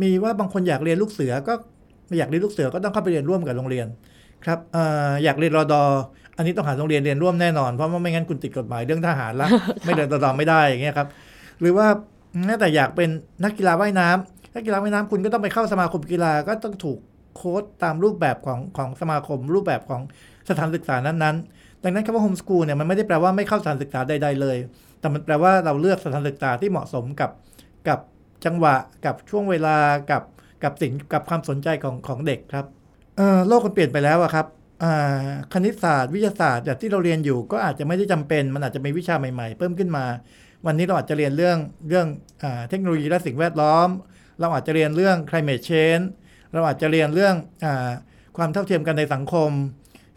[0.01, 1.53] มีว่าบางคนอยากเรียนลูกเสือก็
[2.07, 3.87] ไม่อยากเรียนลูกเสือก็ต้องเข้าไปเรียนร่วมกับโรงเรียน
[4.45, 4.77] ครับเอ
[5.09, 5.81] ออยากเรียนรอดอ
[6.37, 9.47] อันนี้ต้องหาโรงเรียนเรียนร่วมแน่นอนเพราะว่าไม่งั้นคุณติดกฎหมายเรื่องทหารละ
[9.83, 11.07] ไม่เรียนรอดอไม่ได้อย่างเงี้ยครับ
[11.59, 11.87] หรือว่า
[12.45, 13.09] แม้แต่อยากเป็น
[13.43, 16.99] นักกีฬาว่ายน้ำ นักกีฬาว่ายน้ำคุณก็ต้องไปเข้าสมาคมกีฬาก็ต้องถูก
[17.35, 20.01] โค้ดตามรูปแบบของของสมาคม รูปแบบของ
[20.49, 24.57] สถานศึกษานั้นๆ ดังนั้นคำว่าโฮมสกูลเนี่ยมันไม่ได้แปลว่าไม่เข้าสถานศึกษาใดๆเลย
[24.99, 27.31] แต่มันแปลว่าเราเลือกสถานศึกษาที่เหมาะสมกับ
[27.87, 27.99] กับ
[28.45, 28.75] จังหวะ
[29.05, 29.77] กับช่วงเวลา
[30.11, 30.23] กับ
[30.63, 32.65] กับสิ่งกับความสนใจของของเด็กครับ
[33.47, 34.45] โลกมันเปลี่ยนไปแล้วอะครับ
[35.53, 40.05] คณิตศาสตร์วิทยาศาสตร์แบบที่เราเรียนอยู่ก็อาจจะไม่ได้จำเป็น มันอาจจะมีวิชาใหม่ๆ เพิ่มขึ้นมา
[40.65, 41.57] วันนี้เราอาจจะเรียนเรื่อง
[41.89, 42.07] เรื่อง
[42.43, 43.89] อเทคโนโลยีและสิ่งแวดล้อม
[44.39, 46.05] เราอาจจะเรียนเรื่อง climate change
[46.53, 47.91] เราอาจจะเรียนเรื่องอา
[48.37, 49.51] ความเท่าเทียมกันในสังคม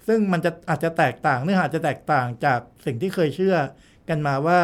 [0.07, 3.57] ซึ่งมันจะอาจจะแตกต่าง เนื้อหาอาจจะแตกต่างจากสิ่งที่เคยเชื่อ
[4.09, 4.59] กันมาว่า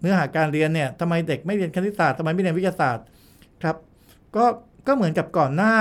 [0.00, 3.04] เนื้อหาการเรียนเนี่ยทำไมเด็กไม่เรียนคณิตศาสตร์ทำไมไม่เรียนวิทยาศาสตร์
[3.62, 3.76] ครับ
[4.36, 4.44] ก็
[4.86, 5.74] ก็เหมือนกับก่อนหน้า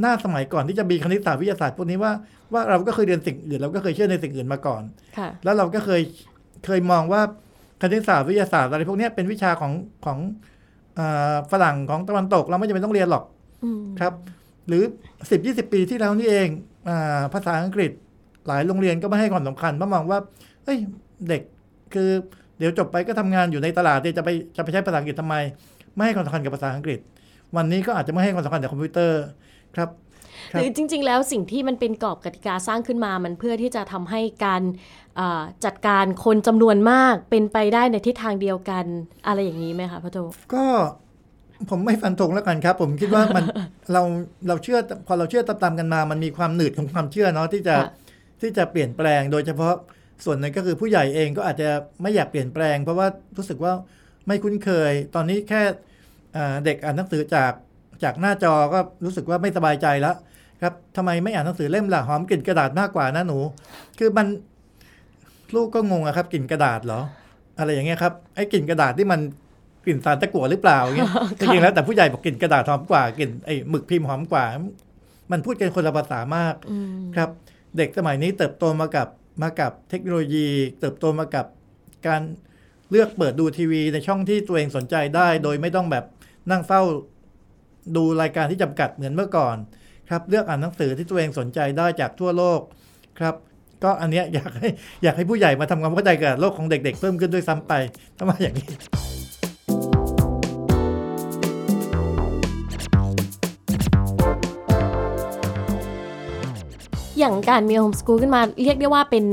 [0.00, 2.12] หน้าสมัยก่อนที่จะมีคณิตศาสตร์วิทยาศาสตร์พวกนี้ว่า
[2.52, 4.82] ว่าเราก็เคยเรียนสิ่งอื่นเราก็เคยเชื่อในสิ่งอื่นมาก่อน
[5.18, 6.02] ค่ะแล้วเราก็เคย
[6.66, 7.22] เคยมองว่า
[7.82, 9.72] คณิตศาสตร์วิทยาศาสตร์อะไรพวกเนี้ยเป็นวิชาของ
[10.04, 10.53] ของอา
[11.52, 13.24] ฝรั่งของตะวันตกเราไม่จำเป็นต้องเรียนหรอก
[13.64, 14.12] อืมครับ
[14.68, 14.82] หรือ
[15.20, 16.48] 10 20ปีที่แล้วนี่เอง
[16.88, 17.90] อาภาษาอังกฤษ
[18.46, 20.18] หลายโรงเรียนก็ไม่ให้ความสำคัญเพราะมองว่า
[20.64, 20.78] เอ้ย
[21.28, 21.42] เด็ก
[21.94, 22.10] คือ
[22.58, 25.34] เดี๋ยวจบไปก็ทำงานอยู่ในตลาดเนี่ยจะไปจะไปใช้ภาษาอังกฤษทำไม
[25.94, 26.98] ไม่ให้ความสำคัญกับภาษาอังกฤษ
[27.56, 29.22] วันนี้ก็อาจจะไม่ให้ความสำคัญกับคอมพิวเตอร์
[29.76, 30.03] ครับค
[30.52, 34.62] หรับรือจริง ๆ แล้วสิ่งที่มันเป็นกรอบกติกาสร้างขึ้นมา มันเพื่อที่จะทำให้การ
[35.18, 38.84] อ่าจัดการคนจำนวนมากเป็นไปได้ในทิศทางเดียวกัน
[39.26, 40.18] อะไรอย่างนี้ไหมคะพ่อโจ
[40.54, 40.64] ก็
[41.70, 43.44] ผมไม่ฟันธงแล้วกันครับ ผมคิดว่ามัน
[43.92, 44.02] เรา
[44.48, 47.88] เราเชื่อพอเราเชื่อตามๆกันมา มันมีความหนืดของความเชื่อเนาะที่จะค่ะ
[48.40, 49.74] ที่จะเปลี่ยนแปลง โดยเฉพาะ
[50.24, 51.68] ส่วนหนึ่งก็คือผู้ใหญ่เองก็อาจจะ
[52.02, 53.72] ไม่อยากเปลี่ยนแปลง เพราะว่ารู้สึกว่า
[54.26, 55.62] ไม่คุ้นเคย ตอนนี้แค่
[56.36, 57.52] อ่าเด็กอ่านหนังสือจาก
[58.02, 60.16] จากหน้าจอก็รู้สึกว่าไม่สบายใจแล้ว
[60.62, 63.38] ครับทำไมไม่อ่านหนังสือเล่มล่ะหอมกลิ่นกระดาษมากกว่านะหนู
[63.98, 64.26] คือมัน
[65.54, 67.00] ลูกก็งงอะครับกลิ่นกระดาษเหรอ
[67.58, 69.20] อะไรอย่างเงี้ยครับไอ้กลิ่นกระดาษที่มัน
[69.84, 74.44] กลิ่นสารตะกั่วหรือเปล่าอย่างเงี้ยจริงๆแล้วแต่ผู้ใหญ่บอกกลิ่นกระดาษหอมกว่ากลิ่นไอ้หมึกพิมพ์หอมกว่า
[75.32, 77.30] มันพูดกันคนละภาษามากอืมครับ
[77.76, 79.08] เด็กสมัยนี้เติบโตมากับ
[79.42, 80.48] มากับเทคโนโลยี
[80.80, 81.46] เติบโตมากับ
[82.06, 82.22] การ
[82.90, 86.04] เลือกเปิดดูทีวีในช่องที่ตัวเองสนใจได้ โดยไม่ต้องแบบ
[86.50, 86.82] นั่งเฝ้า
[87.96, 89.56] ดูรายการที่จำกัดเหมือนเมื่อก่อน
[90.10, 92.60] ครับเลือกอ่านหนังสือที่ตัวเองสนใจได้จากทั่วโลก
[93.18, 93.34] ครับ
[93.84, 94.68] ก็อันเนี้ยอยากให้
[95.02, 97.72] อยากให้ผู้ใหญ่มาทำความเข้าใจกับโลกของเด็ก ๆ เพิ่มขึ้นด้วยซ้ำไป
[98.16, 98.68] ถ้ามอย่างนี้
[107.18, 109.24] อย่างการมีโฮมสกูลขึ้นมาเรียกได้ว่าเป็น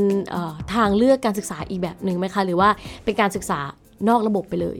[0.73, 2.69] ทางเลือกการศึกษาอีกแบบหนึ่งไหมคะ หรือว่า
[3.05, 3.59] เป็นการศึกษา
[4.09, 4.77] นอกระบบไปเลย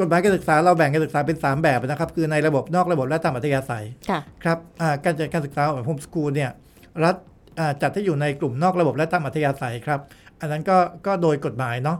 [0.00, 6.50] กฎหมายการศึกษาเราแบ่งการศึกษาเป็น 3 แบบนะครับ คือในระบบนอกระบบและตามอัธยาศัยค่ะครับอ่าการจัดการศึกษาแบบโฮมสกูลเนี่ย
[7.04, 7.16] รัฐ
[7.58, 10.00] อ่าจัดให้อยู่ในกลุ่มนอกระบบและตามอัธยาศัยครับ
[10.40, 11.98] อันนั้นก็ก็โดยกฎหมายเนาะ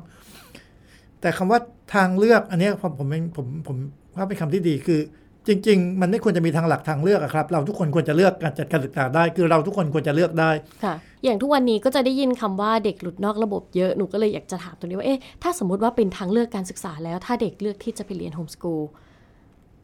[1.20, 1.60] แต่คำว่า
[1.94, 3.76] ทางเลือกอันเนี้ยผมผมผมผม
[4.16, 5.00] ว่าเป็นคำที่ดีคือ
[5.48, 10.50] จริง ๆ มันไม่ควรจะมีทางหลักทางเลือกอะครับ เราทุกคนควรจะเลือกการจัดการศึกษาได้ คือเราทุกคนควรจะเลือกได้
[10.84, 18.82] ค่ะ อย่างทุกวันนี้ก็จะได้ยินคำว่าเด็กหลุดนอกระบบเยอะหนูก็เลยอยากจะถามตรงนี้ว่าเอ๊ะถ้าสมมติว่าเป็นทางเลือกการศึกษาแล้ว ถ้าเด็กเลือกที่จะไปเรียนโฮมสกูล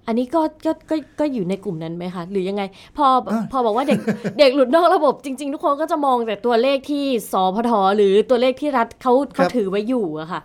[0.06, 2.62] อันนี้ก็ก็ก็ก็อยู่ในกลุ่มนั้นไหมคะ หรือยังไง
[2.96, 4.00] พออะพอบอกว่าเด็ก
[4.38, 10.40] เด็กหลุดนอกระบบจริง ๆ ทุกคนก็จะมองแต่ตัวเลขที่สพทหรือตัวเลขที่รัฐเขาเขาถือไว้อยู่อะค่ะ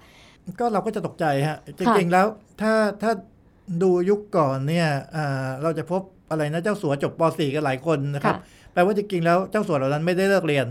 [0.59, 2.27] ก็เราก็จะตกใจฮะจริงๆแล้ว
[2.61, 3.11] ถ้าถ้า
[3.81, 10.65] ดูยุคก่อนเนี่ยอ่าเราจะพบอะไรนะเจ้าสัวจบป .4 กันหลายคนนะครับค่ะแปลว่าจริงๆแล้วเจ้าสัวเหล่านั้นไม่ได้เลิกเรียน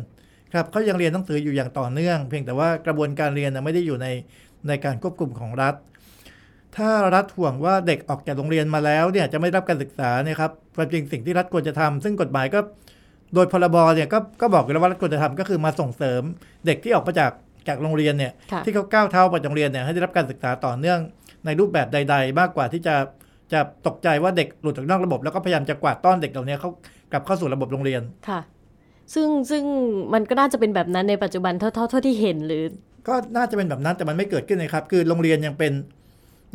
[0.55, 4.07] ครับเขายังเรียนหนังสืออยู่อย่างต่อเนื่อง เพียงแต่ว่ากระบวนการเรียนนะไม่ได้อยู่ใน
[4.69, 5.75] ในการควบคุมของรัฐ
[6.77, 12.61] ถ้ารัฐห่วงว่าเด็กออกจากโรงเรียนมาแล้วเนี่ยจะไม่ได้รับการศึกษาเนี่ยครับความจริงสิ่งที่รัฐควรจะทำซึ่งกฎหมายก็
[13.35, 16.23] โดยพรบเนี่ยก็ก็บอกอยู่แล้วว่ารัฐควรจะทำก็คือมาส่งเสริม
[16.67, 17.33] เด็กที่ออกมาจาก
[17.69, 20.99] จากโรงเรียนเนี่ยค่ะที่เขาก้าวเท้าไปโรงเรียนเนี่ยให้ได้รับการศึกษาต่อเนื่อง
[21.47, 22.95] ในรูปแบบใด ๆ มากกว่าที่จะ
[23.53, 26.71] จะตกใจว่าเด็กหลุดจากนอกระบบ แล้วก็พยายามจะกวาดต้อนเด็กเหล่านี้เขา
[27.13, 28.41] กลับเข้าสู่ระบบโรงเรียนค่ะ
[29.15, 29.63] ซึ่งซึ่ง
[30.15, 32.63] มันก็น่าจะเป็นแบบนั้นในปัจจุบันเท่าเท่าเท่าที่เห็นหรือ
[33.09, 35.73] ก็น่าจะเป็นแบบนั้นแต่มันไม่เกิดขึ้นนะครับ คือโรงเรียนยังเป็น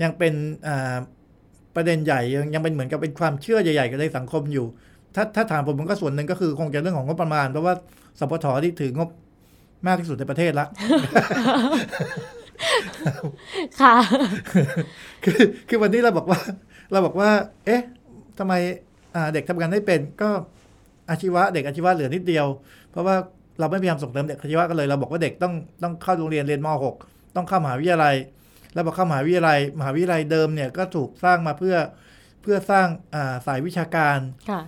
[0.04, 0.34] ยังเป็น
[0.68, 0.98] อ่า
[1.76, 4.66] ประเด็นใหญ่ยังยังเป็นเหมือนกับเป็นความเชื่อใหญ่ๆกันในสังคมอยู่
[5.16, 7.74] ถ้าถ้าถามผมมันก็ส่วนหนึ่งก็คือคงจะเรื่องของงบประมาณเพราะว่า
[8.20, 9.10] สปทที่ถืองบ
[9.88, 10.66] มากที่สุดในประเทศละ
[13.82, 13.96] ค่ะ
[15.24, 16.40] คือคือวันนี้เราบอกว่า
[16.92, 17.30] เราบอกว่า
[17.66, 17.82] เอ๊ะ
[18.40, 18.54] ทำไม
[19.16, 20.30] อ่าเด็กทำงานไม่เป็นก็
[21.10, 22.46] อาชีวะ เด็กอาชีวะเหลือนิดเดียว
[22.92, 23.16] เพราะว่า
[23.60, 26.68] เราไม่พยายามส่งเสริมเด็กอาชีวะกันเลย เราบอกว่าเด็กต้องต้องเข้าโรงเรียนเรียนม
[27.02, 28.16] .6 ต้องเข้ามหาวิทยาลัย
[28.74, 31.76] แล้วพอเข้ามหาวิทยาลัย มหาวิทยาลัยเดิมเนี่ยก็ถูกสร้างมาเพื่อ
[32.42, 34.62] เพื่อสร้างอ่าสายวิชาการค่ะ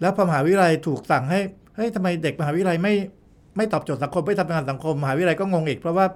[0.00, 1.40] แล้วพอมหาวิทยาลัยถูกสั่งให้
[1.76, 2.94] เฮ้ยทำไมเด็กมหาวิทยาลัยไม่
[3.56, 6.06] ไม่ตอบโจทย์สังคมไม่ทำงานสังคมมหาวิทยาลัยก็งงอีกเพราะว่า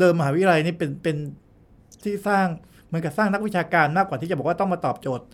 [0.00, 1.16] เดิมมหาวิทยาลัยนี่เป็นเป็น
[2.04, 2.46] ที่สร้าง
[2.86, 5.24] เหมือนกับสร้างนักวิชาการมากกว่าที่จะบอกว่าต้องมาตอบโจทย์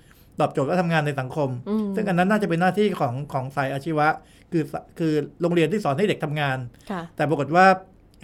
[0.41, 4.09] ตอบโจทย์ว่าทำงานในสังคมอืมซึ่งอันนั้นน่าจะเป็นหน้าที่ของของสายอาชีวะ
[4.53, 6.59] คือสคือโรงเรียนที่สอนให้เด็กทำงาน
[6.91, 7.67] ค่ะแต่ปรากฏว่า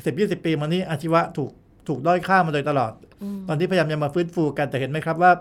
[0.04, 1.50] สิบยี่สิบปีมานี้อาชีวะถูก
[1.88, 5.32] ถูกด้อยค่ามาโดยตลอดอืมตอนที่พยายามจะมาฟื้นฟูกันแต่เห็นไหมครับว่า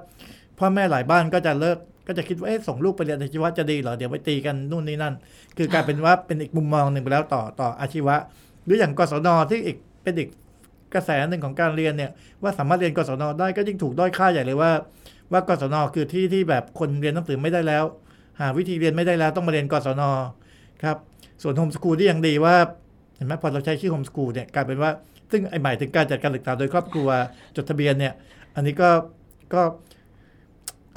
[0.59, 5.13] พ่อแม่หลายบ้านก็จะเลิกก็จะคิดว่าเอ๊ะส่งลูกไปเรียนอาชีวะจะดีเหรอเดี๋ยวไปตีกันนู่นนี่นั่น
[5.57, 8.15] คือกลายเป็นว่าเป็นอีกมุมมองหนึ่งไปแล้วต่อต่ออาชีวะ
[8.65, 10.29] หรืออย่างกศนที่อีกเป็นอีก
[10.93, 12.11] กระแสหนึ่งของการเรียนเนี่ย
[12.43, 14.71] ว่าสามารถเรียนกศนได้ก็ยิ่งถูกด้อยค่าใหญ่เลยว่า
[15.31, 17.83] ว่ากศนคือที่ที่แบบคนเรียนหนังสือไม่ได้แล้ว
[18.39, 20.01] หาวิธีเรียนไม่ได้แล้วต้องมาเรียนกศน
[20.83, 20.97] ครับ
[21.41, 22.55] ส่วนโฮมสกูลที่ยังดีว่า
[23.15, 24.91] เห็นไหมพอเราใช้ชื่อโฮมสกูลเนี่ยกลายเป็นว่า
[25.31, 27.09] ซึ่งไอหมายถึงการจัดการศึกษาโดยครอบครัว
[27.55, 28.13] จดทะเบียนเนี่ย
[28.55, 28.89] อันนี้ก็
[29.53, 29.61] ก็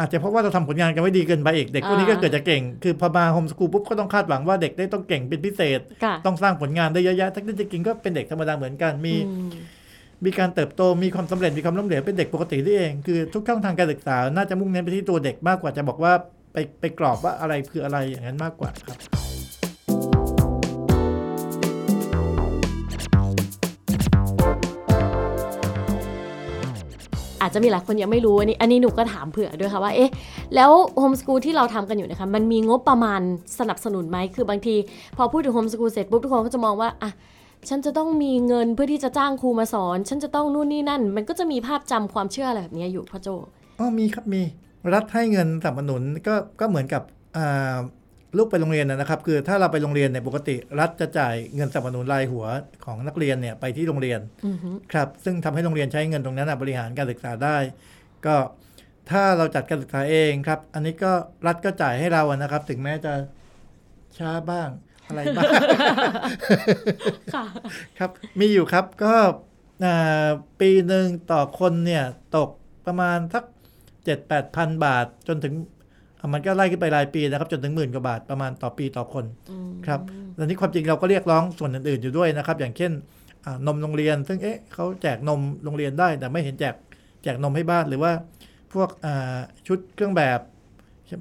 [0.00, 9.34] อาจจะเพราะว่าเราทำผลงานกันไม่ดีเกินไปอีกเด็กพวกนี้ก็อ่าเกิดจะเก่ง คือพอมาโฮมสกูลปุ๊บก็ต้องคาดหวังว่าเด็กได้ต้องเก่งเป็นพิเศษค่ะต้องสร้างผลงานได้เยอะแยะทั้งที่จริงๆก็เป็นเด็กธรรมดาเหมือนกันมีอื
[10.26, 16.12] มีการเติบโตมีความสำเร็จมีความล้มเหลวเป็นเด็กปกตินี่เองคือทุกช่องทางการศึกษา น่าจะมุ่งเน้นไปที่ตัวเด็กมากกว่าจะบอกว่า
[16.52, 18.98] ไปไปกรอบว่าอะไรคืออะไรอย่างนั้นมากกว่าครับ
[27.40, 30.10] อาจจะมีหลายคนยังไม่รู้อันนี้อันนี้หนูก็ถามเผื่อด้วยค่ะว่าเอ๊ะ
[30.54, 33.20] แล้วโฮมสกูลที่เราทำกันอยู่นะคะมันมีงบประมาณ
[33.58, 34.74] สนับสนุนไหมคือบางที
[35.16, 37.10] พอพูดถึงโฮมสกูลเสร็จปุ๊บทุกคนก็จะมองว่าอะ
[37.68, 43.28] ฉันจะต้องมีเงินเพื่อที่จะจ้างครูมาสอน ฉันจะต้องนู่นนี่นั่น มันก็จะมีภาพจำความเชื่ออะไรแบบนี้อยู่พ่อโจ
[43.78, 44.42] อ๋อมีครับมี
[44.94, 47.02] รัฐให้เงินสนับสนุนก็ก็เหมือนกับ
[47.36, 47.76] อ่า
[48.36, 52.46] ลูกไปโรงเรียนนะนะครับ คือถ้าเราไปโรงเรียนเนี่ยปกติ รัฐจะจ่ายเงินสนับสนุนรายหัว
[52.84, 57.56] ของนักเรียนเนี่ยไปที่โรงเรียนอือฮึครับ ซึ่งทำให้โรงเรียนใช้เงินตรงนั้นนะบริหารการศึกษาได้
[58.26, 58.36] ก็
[59.10, 61.12] ถ้าเราจัดการศึกษาเองครับ อันนี้ก็
[61.46, 63.12] รัฐก็จ่ายให้เราอะนะครับ ถึงแม้จะ
[64.18, 64.68] ช้าบ้าง
[65.12, 65.50] อะไรบ้าง
[67.34, 67.44] ค่ะ
[67.98, 69.14] ครับ มีอยู่ครับก็
[69.84, 70.28] อ่า
[70.60, 72.04] ปีหนึ่งต่อคนเนี่ย
[72.36, 72.48] ตก
[72.86, 73.44] ประมาณสัก
[74.04, 75.54] เจ็ดแปดพันบาทจนถึง
[76.20, 80.00] อะมันก็ไล่ขึ้นไปรายปีนะครับ จนถึงหมื่นกว่าบาทประมาณต่อปีต่อคนอืมครับ
[80.36, 82.92] ตอนนี้ความจริงเราก็เรียกร้องส่วนอื่นๆอยู่ด้วยนะครับ อย่างเช่น
[83.44, 86.74] อ่านมโรงเรียน ซึ่งเอ๊ะเขาแจกนมโรงเรียนได้ แต่ไม่เห็นแจก
[87.22, 88.12] แจกนมให้บ้านหรือว่า
[88.72, 90.40] พวกอ่าชุดเครื่องแบบ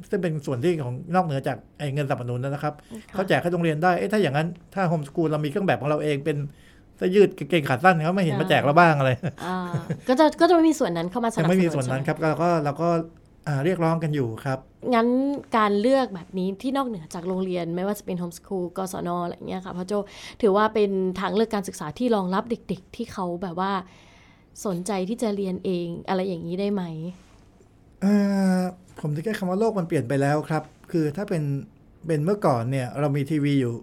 [0.10, 6.38] ซึ่งเป็นส่วนที่ของนอกเหนือจากไอ้เงินสนับสนุนนะครับค่ะเขาแจกให้โรงเรียนได้เอ๊ะถ้าอย่างนั้นถ้าโฮมสกูลเรามีเครื่องแบบของเราเองเป็น
[6.98, 9.12] เสื้อยืดกางเกงขาสั้นเขาไม่เห็นมาแจกเราบ้างอะไร
[9.46, 9.58] อ่า
[10.08, 12.90] ก็จะก็จะไม่มีส่วนนั้นเข้ามาสนัยับงสนุนไม่มีส่วนนั้นใช่ไหครับเราก็เราก็
[13.48, 14.60] อ่าเรียกร้องกันอยู่ครับ
[14.94, 15.08] งั้น
[15.58, 19.94] การเลือกแบบนี้ที่นอกเหนือจากโรงเรียน ไม่ว่าจะเป็นโฮมสคูลกศนอะไรอย่างเงี้ยค่ะพ่อโจ
[20.42, 23.72] ถือว่าเป็นทางเลือกการศึกษาที่รองรับเด็ก ๆ ที่เขาแบบว่า
[24.66, 26.84] สนใจที่จะเรียนเองอะไรอย่างนี้ได้ไหม
[28.02, 28.14] เอ่
[28.60, 28.62] อ
[29.02, 31.44] ผมจะแค่คำว่าโลกมันเปลี่ยนไปแล้วครับ คือถ้าเป็น
[32.08, 33.74] เป็นเมื่อก่อนเนี่ย เรามีทีวีอยู่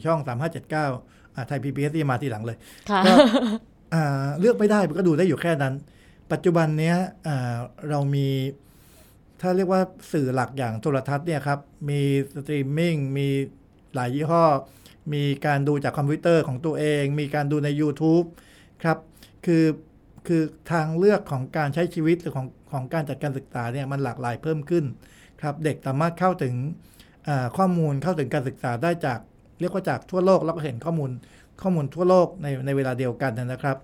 [0.00, 0.74] 4 ช่อง 3 5 7 9
[1.34, 2.56] อ่าไทยพีบีเอสมาทีหลังเลย
[2.90, 3.12] ค่ะก็
[3.94, 5.74] อ่าเลือกไม่ได้มันก็ดูได้อยู่แค่นั้น
[6.32, 7.56] ปัจจุบันเนี้ยอ่า
[7.90, 8.28] เรามี
[9.40, 9.80] ถ้าเรียกว่า
[10.12, 11.58] สื่อหลักอย่างโทรทัศน์เนี่ยครับ
[11.88, 12.00] มี
[12.34, 13.28] สตรีมมิ่งมี
[13.94, 14.44] หลายยี่ห้อ
[15.14, 18.26] มีการดูจากคอมพิวเตอร์ของตัวเอง มีการดูใน YouTube
[18.82, 18.98] ครับ
[19.46, 19.64] คือ
[20.28, 24.84] คือทางเลือกของการใช้ชีวิตหรือของของการจัดการศึกษาเนี่ยมันหลากหลายเพิ่มขึ้น
[25.40, 26.54] ครับเด็กสามารถเข้าถึง
[27.56, 29.18] ข้อมูลเข้าถึงการศึกษาได้จาก
[29.60, 31.10] เรียกว่าจากทั่วโลกแล้วก็เห็นข้อมูล
[31.62, 33.76] ข้อมูลทั่วโลกในในเวลาเดียวกันนะครับ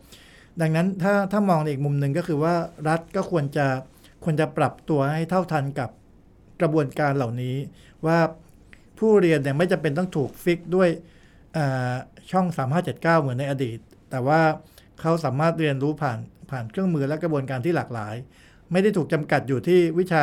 [0.61, 2.55] ดังนั้นถ้าถ้ามองในอีกมุมหนึ่งก็คือว่า
[2.89, 3.67] รัฐก็ควรจะ
[4.25, 5.91] ควรจะปรับตัวให้เท่าทันกับ
[6.61, 7.57] กระบวนการเหล่านี้
[8.07, 8.19] ว่า
[8.99, 10.89] ผู้เรียนเนี่ยไม่จำเป็นต้องถูกฟิกด้วย
[11.57, 11.95] อ่า
[12.31, 12.47] ช่อง
[12.79, 13.79] 3579 เหมือนในอดีต
[14.11, 14.41] แต่ว่า
[15.01, 16.19] เขาสามารถเรียนรู้ผ่าน
[16.53, 18.15] ผ่านเครื่องมือและกระบวนการที่หลากหลาย
[18.73, 20.23] ไม่ได้ถูกจำกัดอยู่ที่วิชา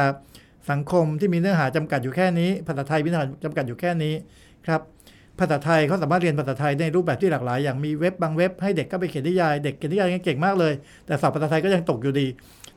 [0.72, 4.14] สังคมที่มีเนื้อหาจำกัดอยู่แค่นี้ ภาษาไทยมีเนื้อหาจำกัดอยู่แค่นี้
[4.68, 4.82] ครับ
[5.40, 10.74] ภาษาไทยเขาสามารถเรียนภาษาไทยในรูปแบบที่หลากหลาย อย่างมีเว็บบางเว็บให้เด็กก็ไปเขียนนิยาย เด็กเขียนนิยายเก่งมากเลย
[11.06, 12.28] แต่สอบภาษาไทยก็ยังตกอยู่ดี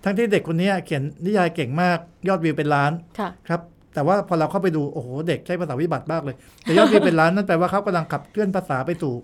[0.05, 3.61] ทั้งที่เด็กคนนี้เขียนนิยายเก่งมาก ยอดวิวเป็นล้านค่ะครับ
[3.95, 9.15] แต่ว่าพอเราเข้าไปดูโอ้โหเด็กใช้ภาษาวิบัติมากเลยแต่ยอดวิวเป็นล้านนั่นแปลว่าเขากำลังขับเคลื่อนภาษาไปสู่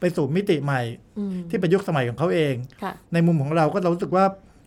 [0.00, 0.80] ไปสู่มิติใหม่
[1.18, 4.24] อืมที่เป็นยุคสมัยของเขาเองค่ะในมุมของเราก็เรารู้สึกว่า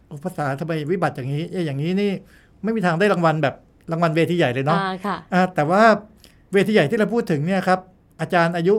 [0.07, 2.11] โอ้ภาษาทำไมวิบัติอย่างนี้เอ๊ะอย่างนี้นี่
[2.63, 3.55] ไม่มีทางได้รางวัลแบบ
[3.91, 5.81] รางวัลเวทีใหญ่เลยเนาะอ่าค่ะอ่าแต่ว่า
[6.53, 7.79] เวทีใหญ่ที่เราพูดถึงเนี่ยครับ
[8.21, 8.75] อาจารย์อายุ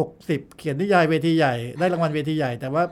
[0.00, 2.82] 60 เขียนนิยายเวทีใหญ่ได้รางวัลเวทีใหญ่ แต่ว่า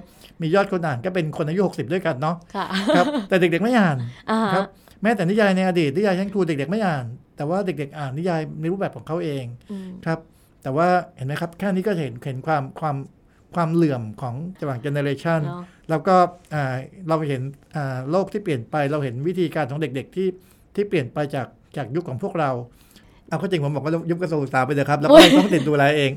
[0.41, 3.97] มียอดคนอ่านก็เป็นคนอายุ 60 ด้วยกันเนาะค่ะครับแต่เด็กๆไม่อ่าน
[4.31, 4.67] อ่าครัฮะบ
[5.03, 7.05] แม้แต่นิยายในอดีตนิยายชั้นครูเด็กๆไม่อ่าน
[7.37, 10.19] แต่ว่าเด็กๆอ่านนิยายในรูปแบบของเขาเองอืมครับ
[10.65, 12.97] แต่ว่าเห็นไหมครับ แค่นี้ก็เห็นเห็นความความ
[13.55, 16.17] ความเหลื่อมของระหว่างเจเนอเรชันเนาะแล้วก็
[16.55, 16.75] อ่า
[17.09, 17.43] เราเห็น
[17.77, 20.29] อ่าโลกที่เปลี่ยนไปเราเห็นวิธีการของเด็ก ๆ ที่
[20.75, 21.47] ที่เปลี่ยนไปจาก
[21.77, 22.51] จากยุคของพวกเรา
[23.29, 26.13] เอาเข้าจริงผมบอกว่ายุคกระทรวงศึกษาไปเลยครับ แล้วก็ให้ต้องติดดูแลเอง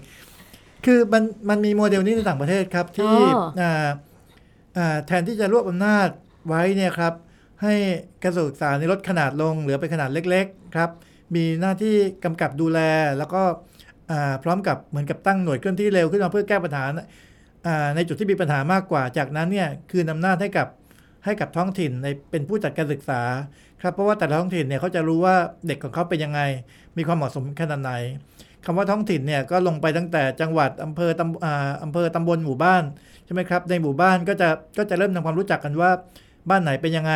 [0.86, 3.88] คือมันมันมีโมเดลนี้ในต่างประเทศครับที่อ๋ออ่า
[4.78, 6.10] อ่าแทนที่จะรวบอำนาจ
[6.48, 7.14] ไว้เนี่ยครับ
[7.64, 7.74] ให้
[8.24, 10.90] กระทรวงศึกษาในลดขนาดลง เหลือเป็นขนาดเล็ก ๆ ครับ
[11.36, 12.80] มีหน้าที่กำกับดูแล
[13.18, 13.77] แล้วก็อ่า
[14.44, 16.84] พร้อมกับเหมือนกับตั้งหน่วยเคลื่อนที่เร็วขึ้นมาเพื่อแก้ปัญหา
[17.96, 20.68] ในจุดที่มีปัญหามากกว่า จากนั้นเนี่ยคืนอำนาจให้กับ
[21.26, 23.22] ให้กับท้องถิ่นในเป็นผู้จัดการศึกษา
[23.82, 25.36] ครับเพราะว่าแต่ละท้องถิ่นเนี่ยเขาจะรู้ว่า
[25.68, 26.42] เด็กของเขาเป็นยังไง
[26.98, 27.92] มีความเหมาะสมขนาดไหน
[28.66, 32.84] คำว่าท้องถิ่นเนี่ยก็ลงไปตั้งแต่จังหวัดอำเภอตำอ่าอำเภอตำบลหมู่บ้าน
[33.26, 35.92] ใช่ไหมครับในหมู่บ้านก็จะก็จะเริ่มทำความรู้จักกันว่า
[36.50, 37.14] บ้านไหนเป็นยังไง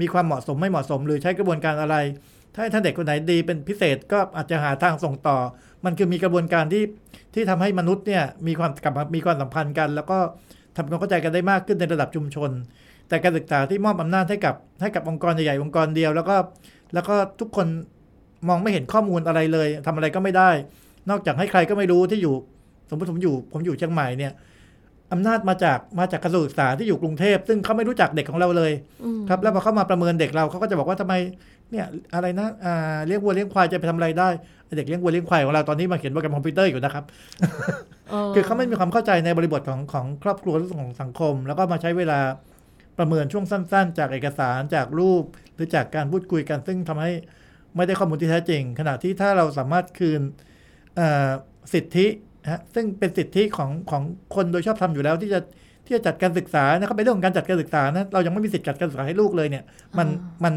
[0.00, 1.96] มีความเหมาะสมไม่เหมาะสม หรือใช้กระบวนการอะไร
[2.54, 5.38] ถ้าถ้าเด็กคนไหนดีเป็นพิเศษก็อาจจะหาทางส่งต่อ
[5.84, 6.84] มันคือมีกระบวนการที่
[7.34, 10.18] ที่ทำให้มนุษย์เนี่ยมีความกลับมามีความสัมพันธ์กัน แล้วก็
[10.76, 12.50] ทำความเข้าใจกันได้มากขึ้นในระดับชุมชน
[13.08, 16.36] แต่การศึกษาที่มอบอำนาจให้กับให้กับองค์กรใหญ่ๆองค์กรเดียว แล้วก็
[16.94, 17.66] แล้วก็ทุกคน
[18.48, 20.50] มองไม่เห็นข้อมูลอะไรเลยทำอะไรก็ไม่ได้
[21.10, 22.34] นอกจากให้ใครก็ไม่รู้ที่อยู่
[22.88, 24.32] สมมติผมอยู่ผมอยู่เชียงใหม่เนี่ย
[25.12, 28.72] อำนาจมาจากมาจากกระทรวงศึกษาที่อยู่กรุงเทพ ซึ่งเขาไม่รู้จักเด็กของเราเลย
[29.04, 31.14] อืมครับ แล้วพอเขามาประเมินเด็กเราเขาก็จะบอกว่าทำไม
[31.74, 34.28] เนี่ยอะไรนะอ่าเลี้ยงวัวเลี้ยงควายจะไปทำอะไรได้
[34.76, 37.04] เด็กเลี้ยงวัวเลี้ยงควายของเราตอนนี้มาเขียนโปรแกรมคอมพิวเตอร์อยู่นะครับ
[38.34, 42.20] คือเขาไม่มีความเข้าใจในบริบทของของครอบครัวและของสังคม แล้วก็มาใช้เวลา
[42.98, 47.12] ประเมินช่วงสั้น ๆ จากเอกสารจากรูป หรือจากการพูดคุยกัน ซึ่งทำให้
[47.76, 50.20] ไม่ได้ข้อมูลที่แท้จริง ขณะที่ถ้าเราสามารถคืน
[50.96, 51.30] เอ่อ
[51.72, 52.06] สิทธิ
[52.50, 54.02] ฮะซึ่งเป็นสิทธิของของ
[54.34, 55.40] คนโดยชอบทำอยู่แล้วที่จะ
[55.86, 59.64] ที่จะจัดการศึกษานะครับเป็นเรื่องของการจัดการศึกษานะเรายังไม่มีสิทธิจัดการศึกษาให้ลูกเลยเนี่ย
[59.98, 60.08] มัน
[60.44, 60.54] มัน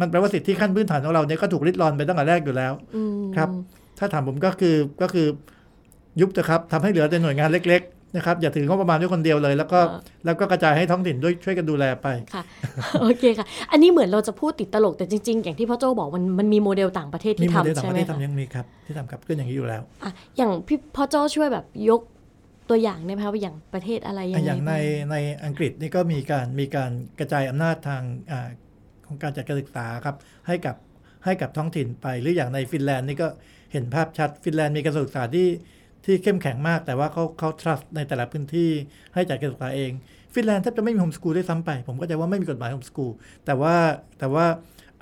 [0.00, 3.48] มันแปลว่าสิทธิขั้นพื้นฐานของเราเนี่ยก็ถูกริดรอนไปตั้งแต่แรกอยู่แล้วอืมครับ
[3.98, 5.26] ถ้าถามผมก็คือก็คือ
[6.20, 12.42] ยุบเถอะครับทำให้เหลือแต่หน่วยงานเล็กๆนะครับอย่าถืองบประมาณด้วยคนเดียวเลย แล้วก็เออแล้วก็กระจายให้ท้องถิ่นด้วยช่วยกันดูแลไปค่ะ
[13.00, 22.00] โอเคค่ะ อันนี้เหมือนเราจะพูดติดตลกแต่จริง ๆ อย่างที่พ่อโจบอกมันมันมีโมเดลต่างประเทศมีที่โมเดลทำต่างใช่ประไหมเทศคะทำยังมีครับที่ทำกับเคลื่อนอย่างนี้อยู่แล้วอะอย่างพี่พ่อโจช่วยแบบยก
[22.70, 28.48] ตัวอย่างได้ไหมคะว่าอย่างประเทศอะไรยังอะไงอย่างในบ้งในอังกฤษนี่ก็มีการมีการกระจายอำนาจทางอา
[29.06, 30.16] ของการจัดการศึกษาครับ
[30.46, 30.76] ให้กับ
[31.24, 33.28] ให้กับท้องถิ่นไป หรืออย่างในฟินแลนด์นี่ก็
[33.72, 35.48] เห็นภาพชัดฟินแลนด์มีการศึกษาที่
[36.04, 38.70] ที่เข้มแข็งมาก แต่ว่าเขาเขา trust ในแต่ละพื้นที่
[39.14, 39.92] ให้จัดการศึกษาเอง
[40.34, 43.12] ฟินแลนด์แทบจะไม่มีโฮมสกูลด้ซ้ำไป ผมก็จะว่าไม่มีกฎหมายโฮมสกูล
[43.46, 43.74] แต่ว่า
[44.18, 44.46] แต่ว่า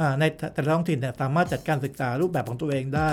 [0.00, 3.10] อ่าในแต่ละท้องถิ่นเนี่ยสามารถจัดการศึกษารูปแบบของตัวเองได้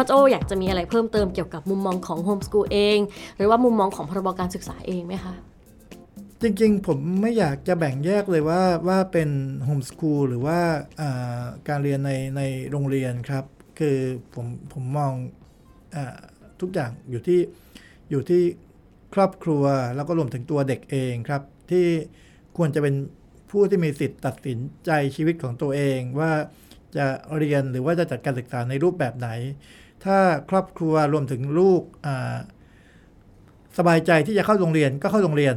[0.00, 2.98] พ่อโจอยากจะมีอะไรเพิ่มเติมเกี่ยวกับมุมมองของโฮมสกูลเอง
[3.36, 5.34] หรือว่ามุมมองของพรบการศึกษาเองไหมคะ
[6.42, 9.30] จริงๆ ผมไม่อยากจะแบ่งแยกเลยว่าว่าเป็น
[9.64, 10.58] โฮมสคูลหรือว่า
[11.68, 13.44] การเรียนในในโรงเรียนครับ
[13.78, 13.98] คือ
[14.34, 15.12] ผมผมมอง
[15.94, 15.96] อ
[16.60, 17.40] ทุกอย่างอยู่ที่
[18.10, 18.42] อยู่ที่
[19.14, 19.64] ครอบครัว
[19.96, 21.86] แล้วก็รวมถึงตัวเด็กเองครับ ที่
[22.56, 22.94] ควรจะเป็น
[23.50, 26.32] ผู้ที่มีสิทธิ์ตัดสินใจชีวิตของตัวเอง ว่า
[26.96, 27.06] จะ
[27.38, 29.28] เรียนหรือว่าจะจัดการศึกษาในรูปแบบไหน
[30.04, 30.18] ถ้า
[30.50, 32.36] ครอบครัวรวมถึงลูกอ่า
[33.78, 35.54] สบายใจที่จะเข้าโรงเรียนก็เข้าโรงเรียน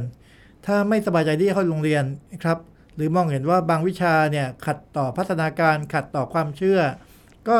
[0.66, 2.04] ถ้าไม่สบายใจที่จะเข้าโรงเรียน
[2.44, 2.58] ครับ
[2.96, 6.80] หรือมองเห็นว่าบางวิชาเนี่ยขัดต่อพัฒนาการขัดต่อความเชื่อ
[7.48, 7.56] ก็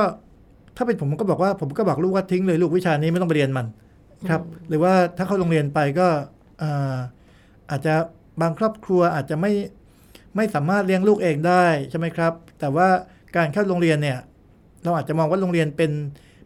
[0.76, 3.66] ถ้าเป็นผมก็บอกว่าผมก็บอกลูกว่าทิ้งเลยลูกวิชานี้ไม่ต้องไปเรียนมัน
[4.28, 6.08] ครับ หรือว่าถ้าเข้าโรงเรียนไปก็
[6.62, 6.96] อ่า
[7.70, 7.94] อาจจะ
[8.40, 9.52] บางครอบครัวอาจจะไม่
[10.36, 12.88] ไม่สามารถเลี้ยงลูกเองได้ใช่ไหมครับ แต่ว่า
[13.36, 14.18] การเข้าโรงเรียนเนี่ย
[14.84, 15.90] เราอาจจะมองว่าโรงเรียนเป็น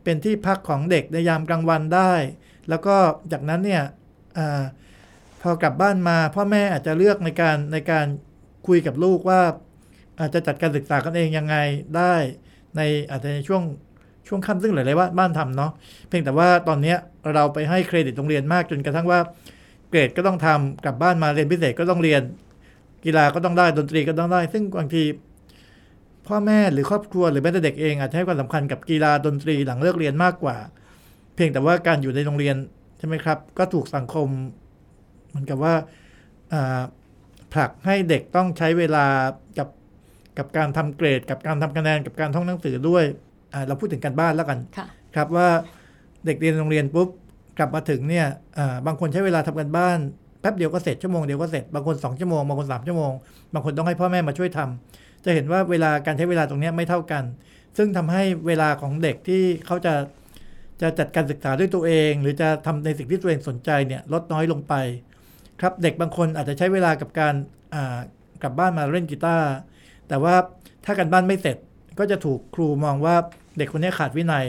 [0.09, 2.13] เป็นที่พักของเด็กในยามกลางวันได้
[2.69, 2.97] แล้วก็
[3.33, 3.83] จากนั้นเนี่ย
[4.39, 4.41] อ
[5.43, 8.07] พอกลับบ้านมา พ่อแม่อาจจะเลือกในการในการ
[8.67, 9.41] คุยกับลูกว่า
[10.21, 11.57] อาจจะจัดการศึกษากันเองยังไง
[11.97, 12.15] ได้
[12.77, 13.63] ในอาจจะในช่วง
[14.29, 15.73] ช่วงค่ำซึ่งหลายๆว่าบ้านทำเนาะ
[16.09, 16.95] เพียงแต่ว่าตอนนี้
[17.35, 19.21] เราไปให้เครดิตโรงเรียนมากจนกระทั่งว่า
[19.89, 22.23] เกรดก็ต้องทำกลับบ้านมาเรียนพิเศษก็ต้องเรียน
[23.05, 25.03] กีฬาก็ต้องได้ดนตรีก็ต้องได้ ซึ่งบางที
[26.29, 30.57] พ่อแม่หรือครอบครัวหรือแม้แต่เด็กเองอาจจะให้ความสำคัญกับกีฬาดนตรีหลังเลิกเรียนมากกว่า
[31.35, 32.57] เพียงแต่ว่าการอยู่ในโรงเรียน
[32.99, 34.29] ใช่ไหมครับ ก็ถูกสังคม
[35.29, 35.75] เหมือนกับว่า
[36.53, 36.81] อ่า
[37.53, 39.05] ผลักให้เด็กต้องใช้เวลา
[39.59, 39.69] กับ
[40.39, 43.05] กับการทำเกรด กับการทำคะแนนกับการท่องหนังสือด้วย
[43.55, 44.87] อ่าเราพูดถึงการบ้านแล้วกันค่ะ
[45.17, 45.49] ครับว่า
[46.27, 47.09] เด็กเรียนโรงเรียนปุ๊บ
[47.59, 48.27] กลับมาถึงเนี่ย
[48.59, 49.99] อ่าบางคนใช้เวลาทำกันบ้าน
[50.41, 53.13] แป๊บเดียวก็เสร็จชั่วโมงเดียวก็เสร็จบางคน 2 ชั่วโมงบางคน 3 ชั่วโมง
[53.55, 57.25] บางคนต้องให้พ่อแม่มาช่วยทำ จะเห็นว่าเวลาการใช้เวลาตรงนี้ไม่เท่ากัน
[57.77, 59.95] ซึ่งทำให้เวลาของเด็กที่เขาจะ
[60.83, 64.75] จะจัดการศึกษาด้วยตัวเอง หรือจะทำในสิ่งที่ตัวเองสนใจเนี่ยลดน้อยลงไป
[65.61, 67.35] ครับเด็กบางคนอาจจะใช้เวลากับการ
[68.43, 69.49] กลับบ้านมาเล่นกีตาร์
[70.09, 70.35] แต่ว่า
[70.85, 71.57] ถ้าการบ้านไม่เสร็จ
[71.99, 73.15] ก็จะถูกครูมองว่า
[73.59, 74.47] เด็กคนนี้ขาดวินัย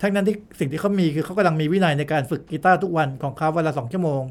[0.00, 4.22] ทั้งนั้นที่สิ่งที่เขามีคือเขากำลังมีวินัยในการฝึกกีตาร์ทุกวันของเขาวันละสองชั่วโมง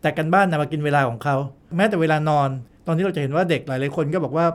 [0.00, 1.36] แต่การบ้านน่ะมากินเวลาของเขา
[1.76, 2.48] แม้แต่เวลานอน
[2.86, 4.46] ตอนนี้เราจะเห็นว่าเด็กหลายๆคนก็บอกว่า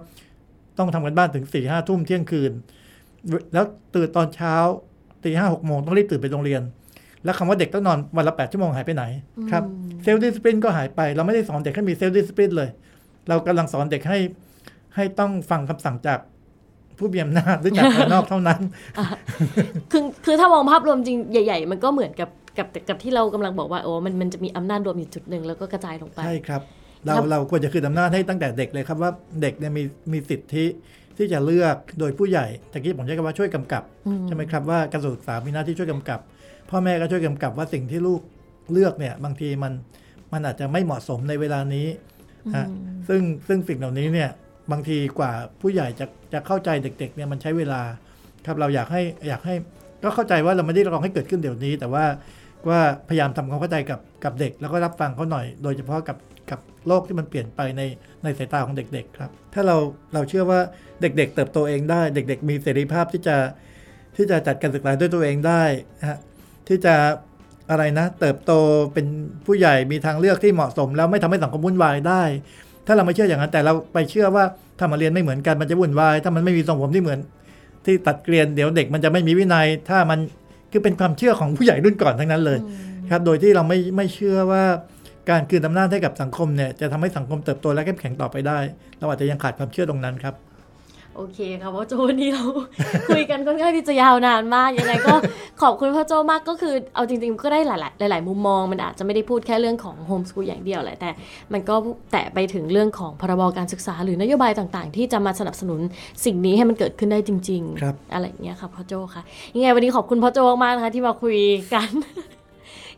[0.78, 2.52] ต้องทำการบ้านถึงสี่ห้าทุ่มเที่ยงคืน
[3.54, 4.56] แล้วตื่นตอนเช้า
[5.24, 6.62] ตีห้าหกโมงต้องรีบตื่นไปโรงเรียน
[7.24, 9.04] แล้วคำว่าเด็กต้องนอนวันละแปดชั่วโมงหายไปไหน
[9.52, 9.64] ครับ
[10.04, 12.70] self-discipline ก็หายไป เราไม่ได้สอนเด็กให้มี self-discipline เลย
[13.30, 14.20] เรากำลังสอนเด็กให้
[14.96, 16.20] ให้ต้องฟังคำสั่งจาก
[16.98, 18.62] ผู้มีอำนาจหรือจากภายนอกเท่านั้น
[19.92, 26.62] คือคือถ้ามองภาพรวมจริงใหญ่ ๆ มันก็เหมือนกับกับกับที่เรากำลังบอกว่าโอ้มันมันจะมีอำนาจรวมอยู่จุดหนึ่งแล้วก็กระจายลงไป ใช่ครับ
[27.06, 30.66] เราครับเราควรจะคืนอำนาจให้ตั้งแต่เด็กเลยครับว่าเด็กเนี่ยมีมีสิทธิ
[31.18, 36.20] ที่จะเลือกโดยผู้ใหญ่ตะกี้ผมใช้คำว่าช่วยกำกับอืมใช่ไหมครับว่าการศึกษามีหน้าที่ช่วยกำกับ
[36.70, 38.22] พ่อแม่ก็ช่วยกำกับว่าสิ่งที่ลูก
[38.72, 39.74] เลือกเนี่ยบางทีมัน
[40.34, 41.88] มันอาจจะไม่เหมาะสมในเวลานี้
[42.56, 42.66] ฮะ
[43.08, 44.30] ซึ่งซึ่งสิ่งเหล่านี้เนี่ย
[44.72, 47.82] บางทีกว่าผู้ใหญ่จะจะเข้าใจเด็กๆเนี่ยมันใช้เวลา
[48.46, 49.56] ครับเราอยากให้อยากให้
[50.04, 52.06] ก็เข้าใจว่าเราไม่ได้รองให้เกิดขึ้นเดี๋ยวนี้ แต่ว่า
[52.70, 56.18] ว่าพยายามทำความเข้าใจกับกับเด็ก แล้วก็รับฟังเขาหน่อย โดยเฉพาะกับ
[56.52, 57.82] กับโลกที่มันเปลี่ยนไปใน
[58.24, 59.78] ในสายตาของเด็กๆครับ ถ้าเรา
[60.14, 60.60] เราเชื่อว่า
[61.02, 63.38] เด็กๆ เติบโตเองได้ เด็ก ๆ มีเสรีภาพที่จะ
[64.16, 65.64] ที่จะจัดการศึกษาด้วยตัวเองได้
[66.00, 66.18] นะฮะ
[66.68, 66.96] ที่จะ
[67.70, 68.52] อะไรนะ เติบโต
[68.94, 69.06] เป็น
[69.46, 72.24] ผู้ใหญ่มีทางเลือกที่เหมาะสม แล้วไม่ทำให้สังคมวุ่นวายได้
[72.88, 74.44] ถ้าเราไม่เชื่ออย่างนั้นแต่เราไปเชื่อว่า
[74.80, 77.20] ถ้ามาเรียนไม่เหมือนกันมันจะวุ่นวาย ถ้ามันไม่มีทรงผมที่เหมือน
[77.86, 80.20] ที่ตัดเกลียนเดี๋ยวเด็กมันจะไม่มีวินัย ถ้ามัน
[80.72, 82.60] คือเป็นความเชื่อของผู้ใหญ่รุ่นก่อนทั้งนั้นเลย
[83.12, 84.64] ครับ โดยที่เราไม่ไม่เชื่อว่า
[85.30, 88.58] การคืนอำนาจให้กับสังคมเนี่ยจะทำให้สังคมเติบโตและเข้มแข็งต่อไปได้
[89.00, 90.36] เราอาจจะยังขาดความเชื่อตรงนั้นครับ
[91.18, 92.46] โอเคค่ะพ่อโจวันนี้เรา
[93.10, 95.16] คุยกันค่อนข้างที่จะยาวนานมากยังไงก็
[95.62, 101.10] ขอบคุณพ่อโจมากก็คือเอาจริง ๆ ก็ได้หลาย ๆ หลาย ๆ มุมมองมันอาจจะไม่ได้พูดแค่เรื่องของโฮมส o ูลอย่างเดียวแหละแต่
[101.54, 101.76] มันก็
[102.12, 105.80] แตะไปถึงเรื่องของพรบการศึกษาหรือนโยบายต่างๆ ที่จะมาสนับสนุน
[106.26, 109.24] สิ่งนี้ให้มันเกิดขึ้นได้จริงครับๆอะไรอย่างเงี้ยค่ะพ่อโจค่ะ
[109.56, 111.38] ยังไงวันนี้ขอบคุณพ่อโจมากๆนะคะที่มาคุย
[111.74, 111.90] กัน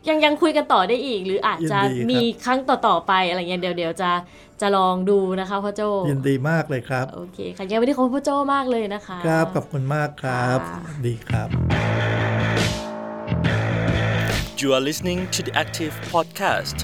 [0.08, 4.10] ยังยังคุยกันต่อได้อีก หรืออาจจะยินดีครับ มีครั้งต่อๆไปอะไรเงี้ยเดี๋ยวเดี๋ยวจะ
[4.60, 11.48] จะลองดูนะคะพ่อโจยินดีมากเลยครับ โอเคค่ะยังไงวันนี้ขอบคุณพ่อโจมากเลยนะคะ ครับ ขอบคุณมากครับ ค่ะ ดีครับ
[14.60, 16.76] You are listening to the Active Podcast.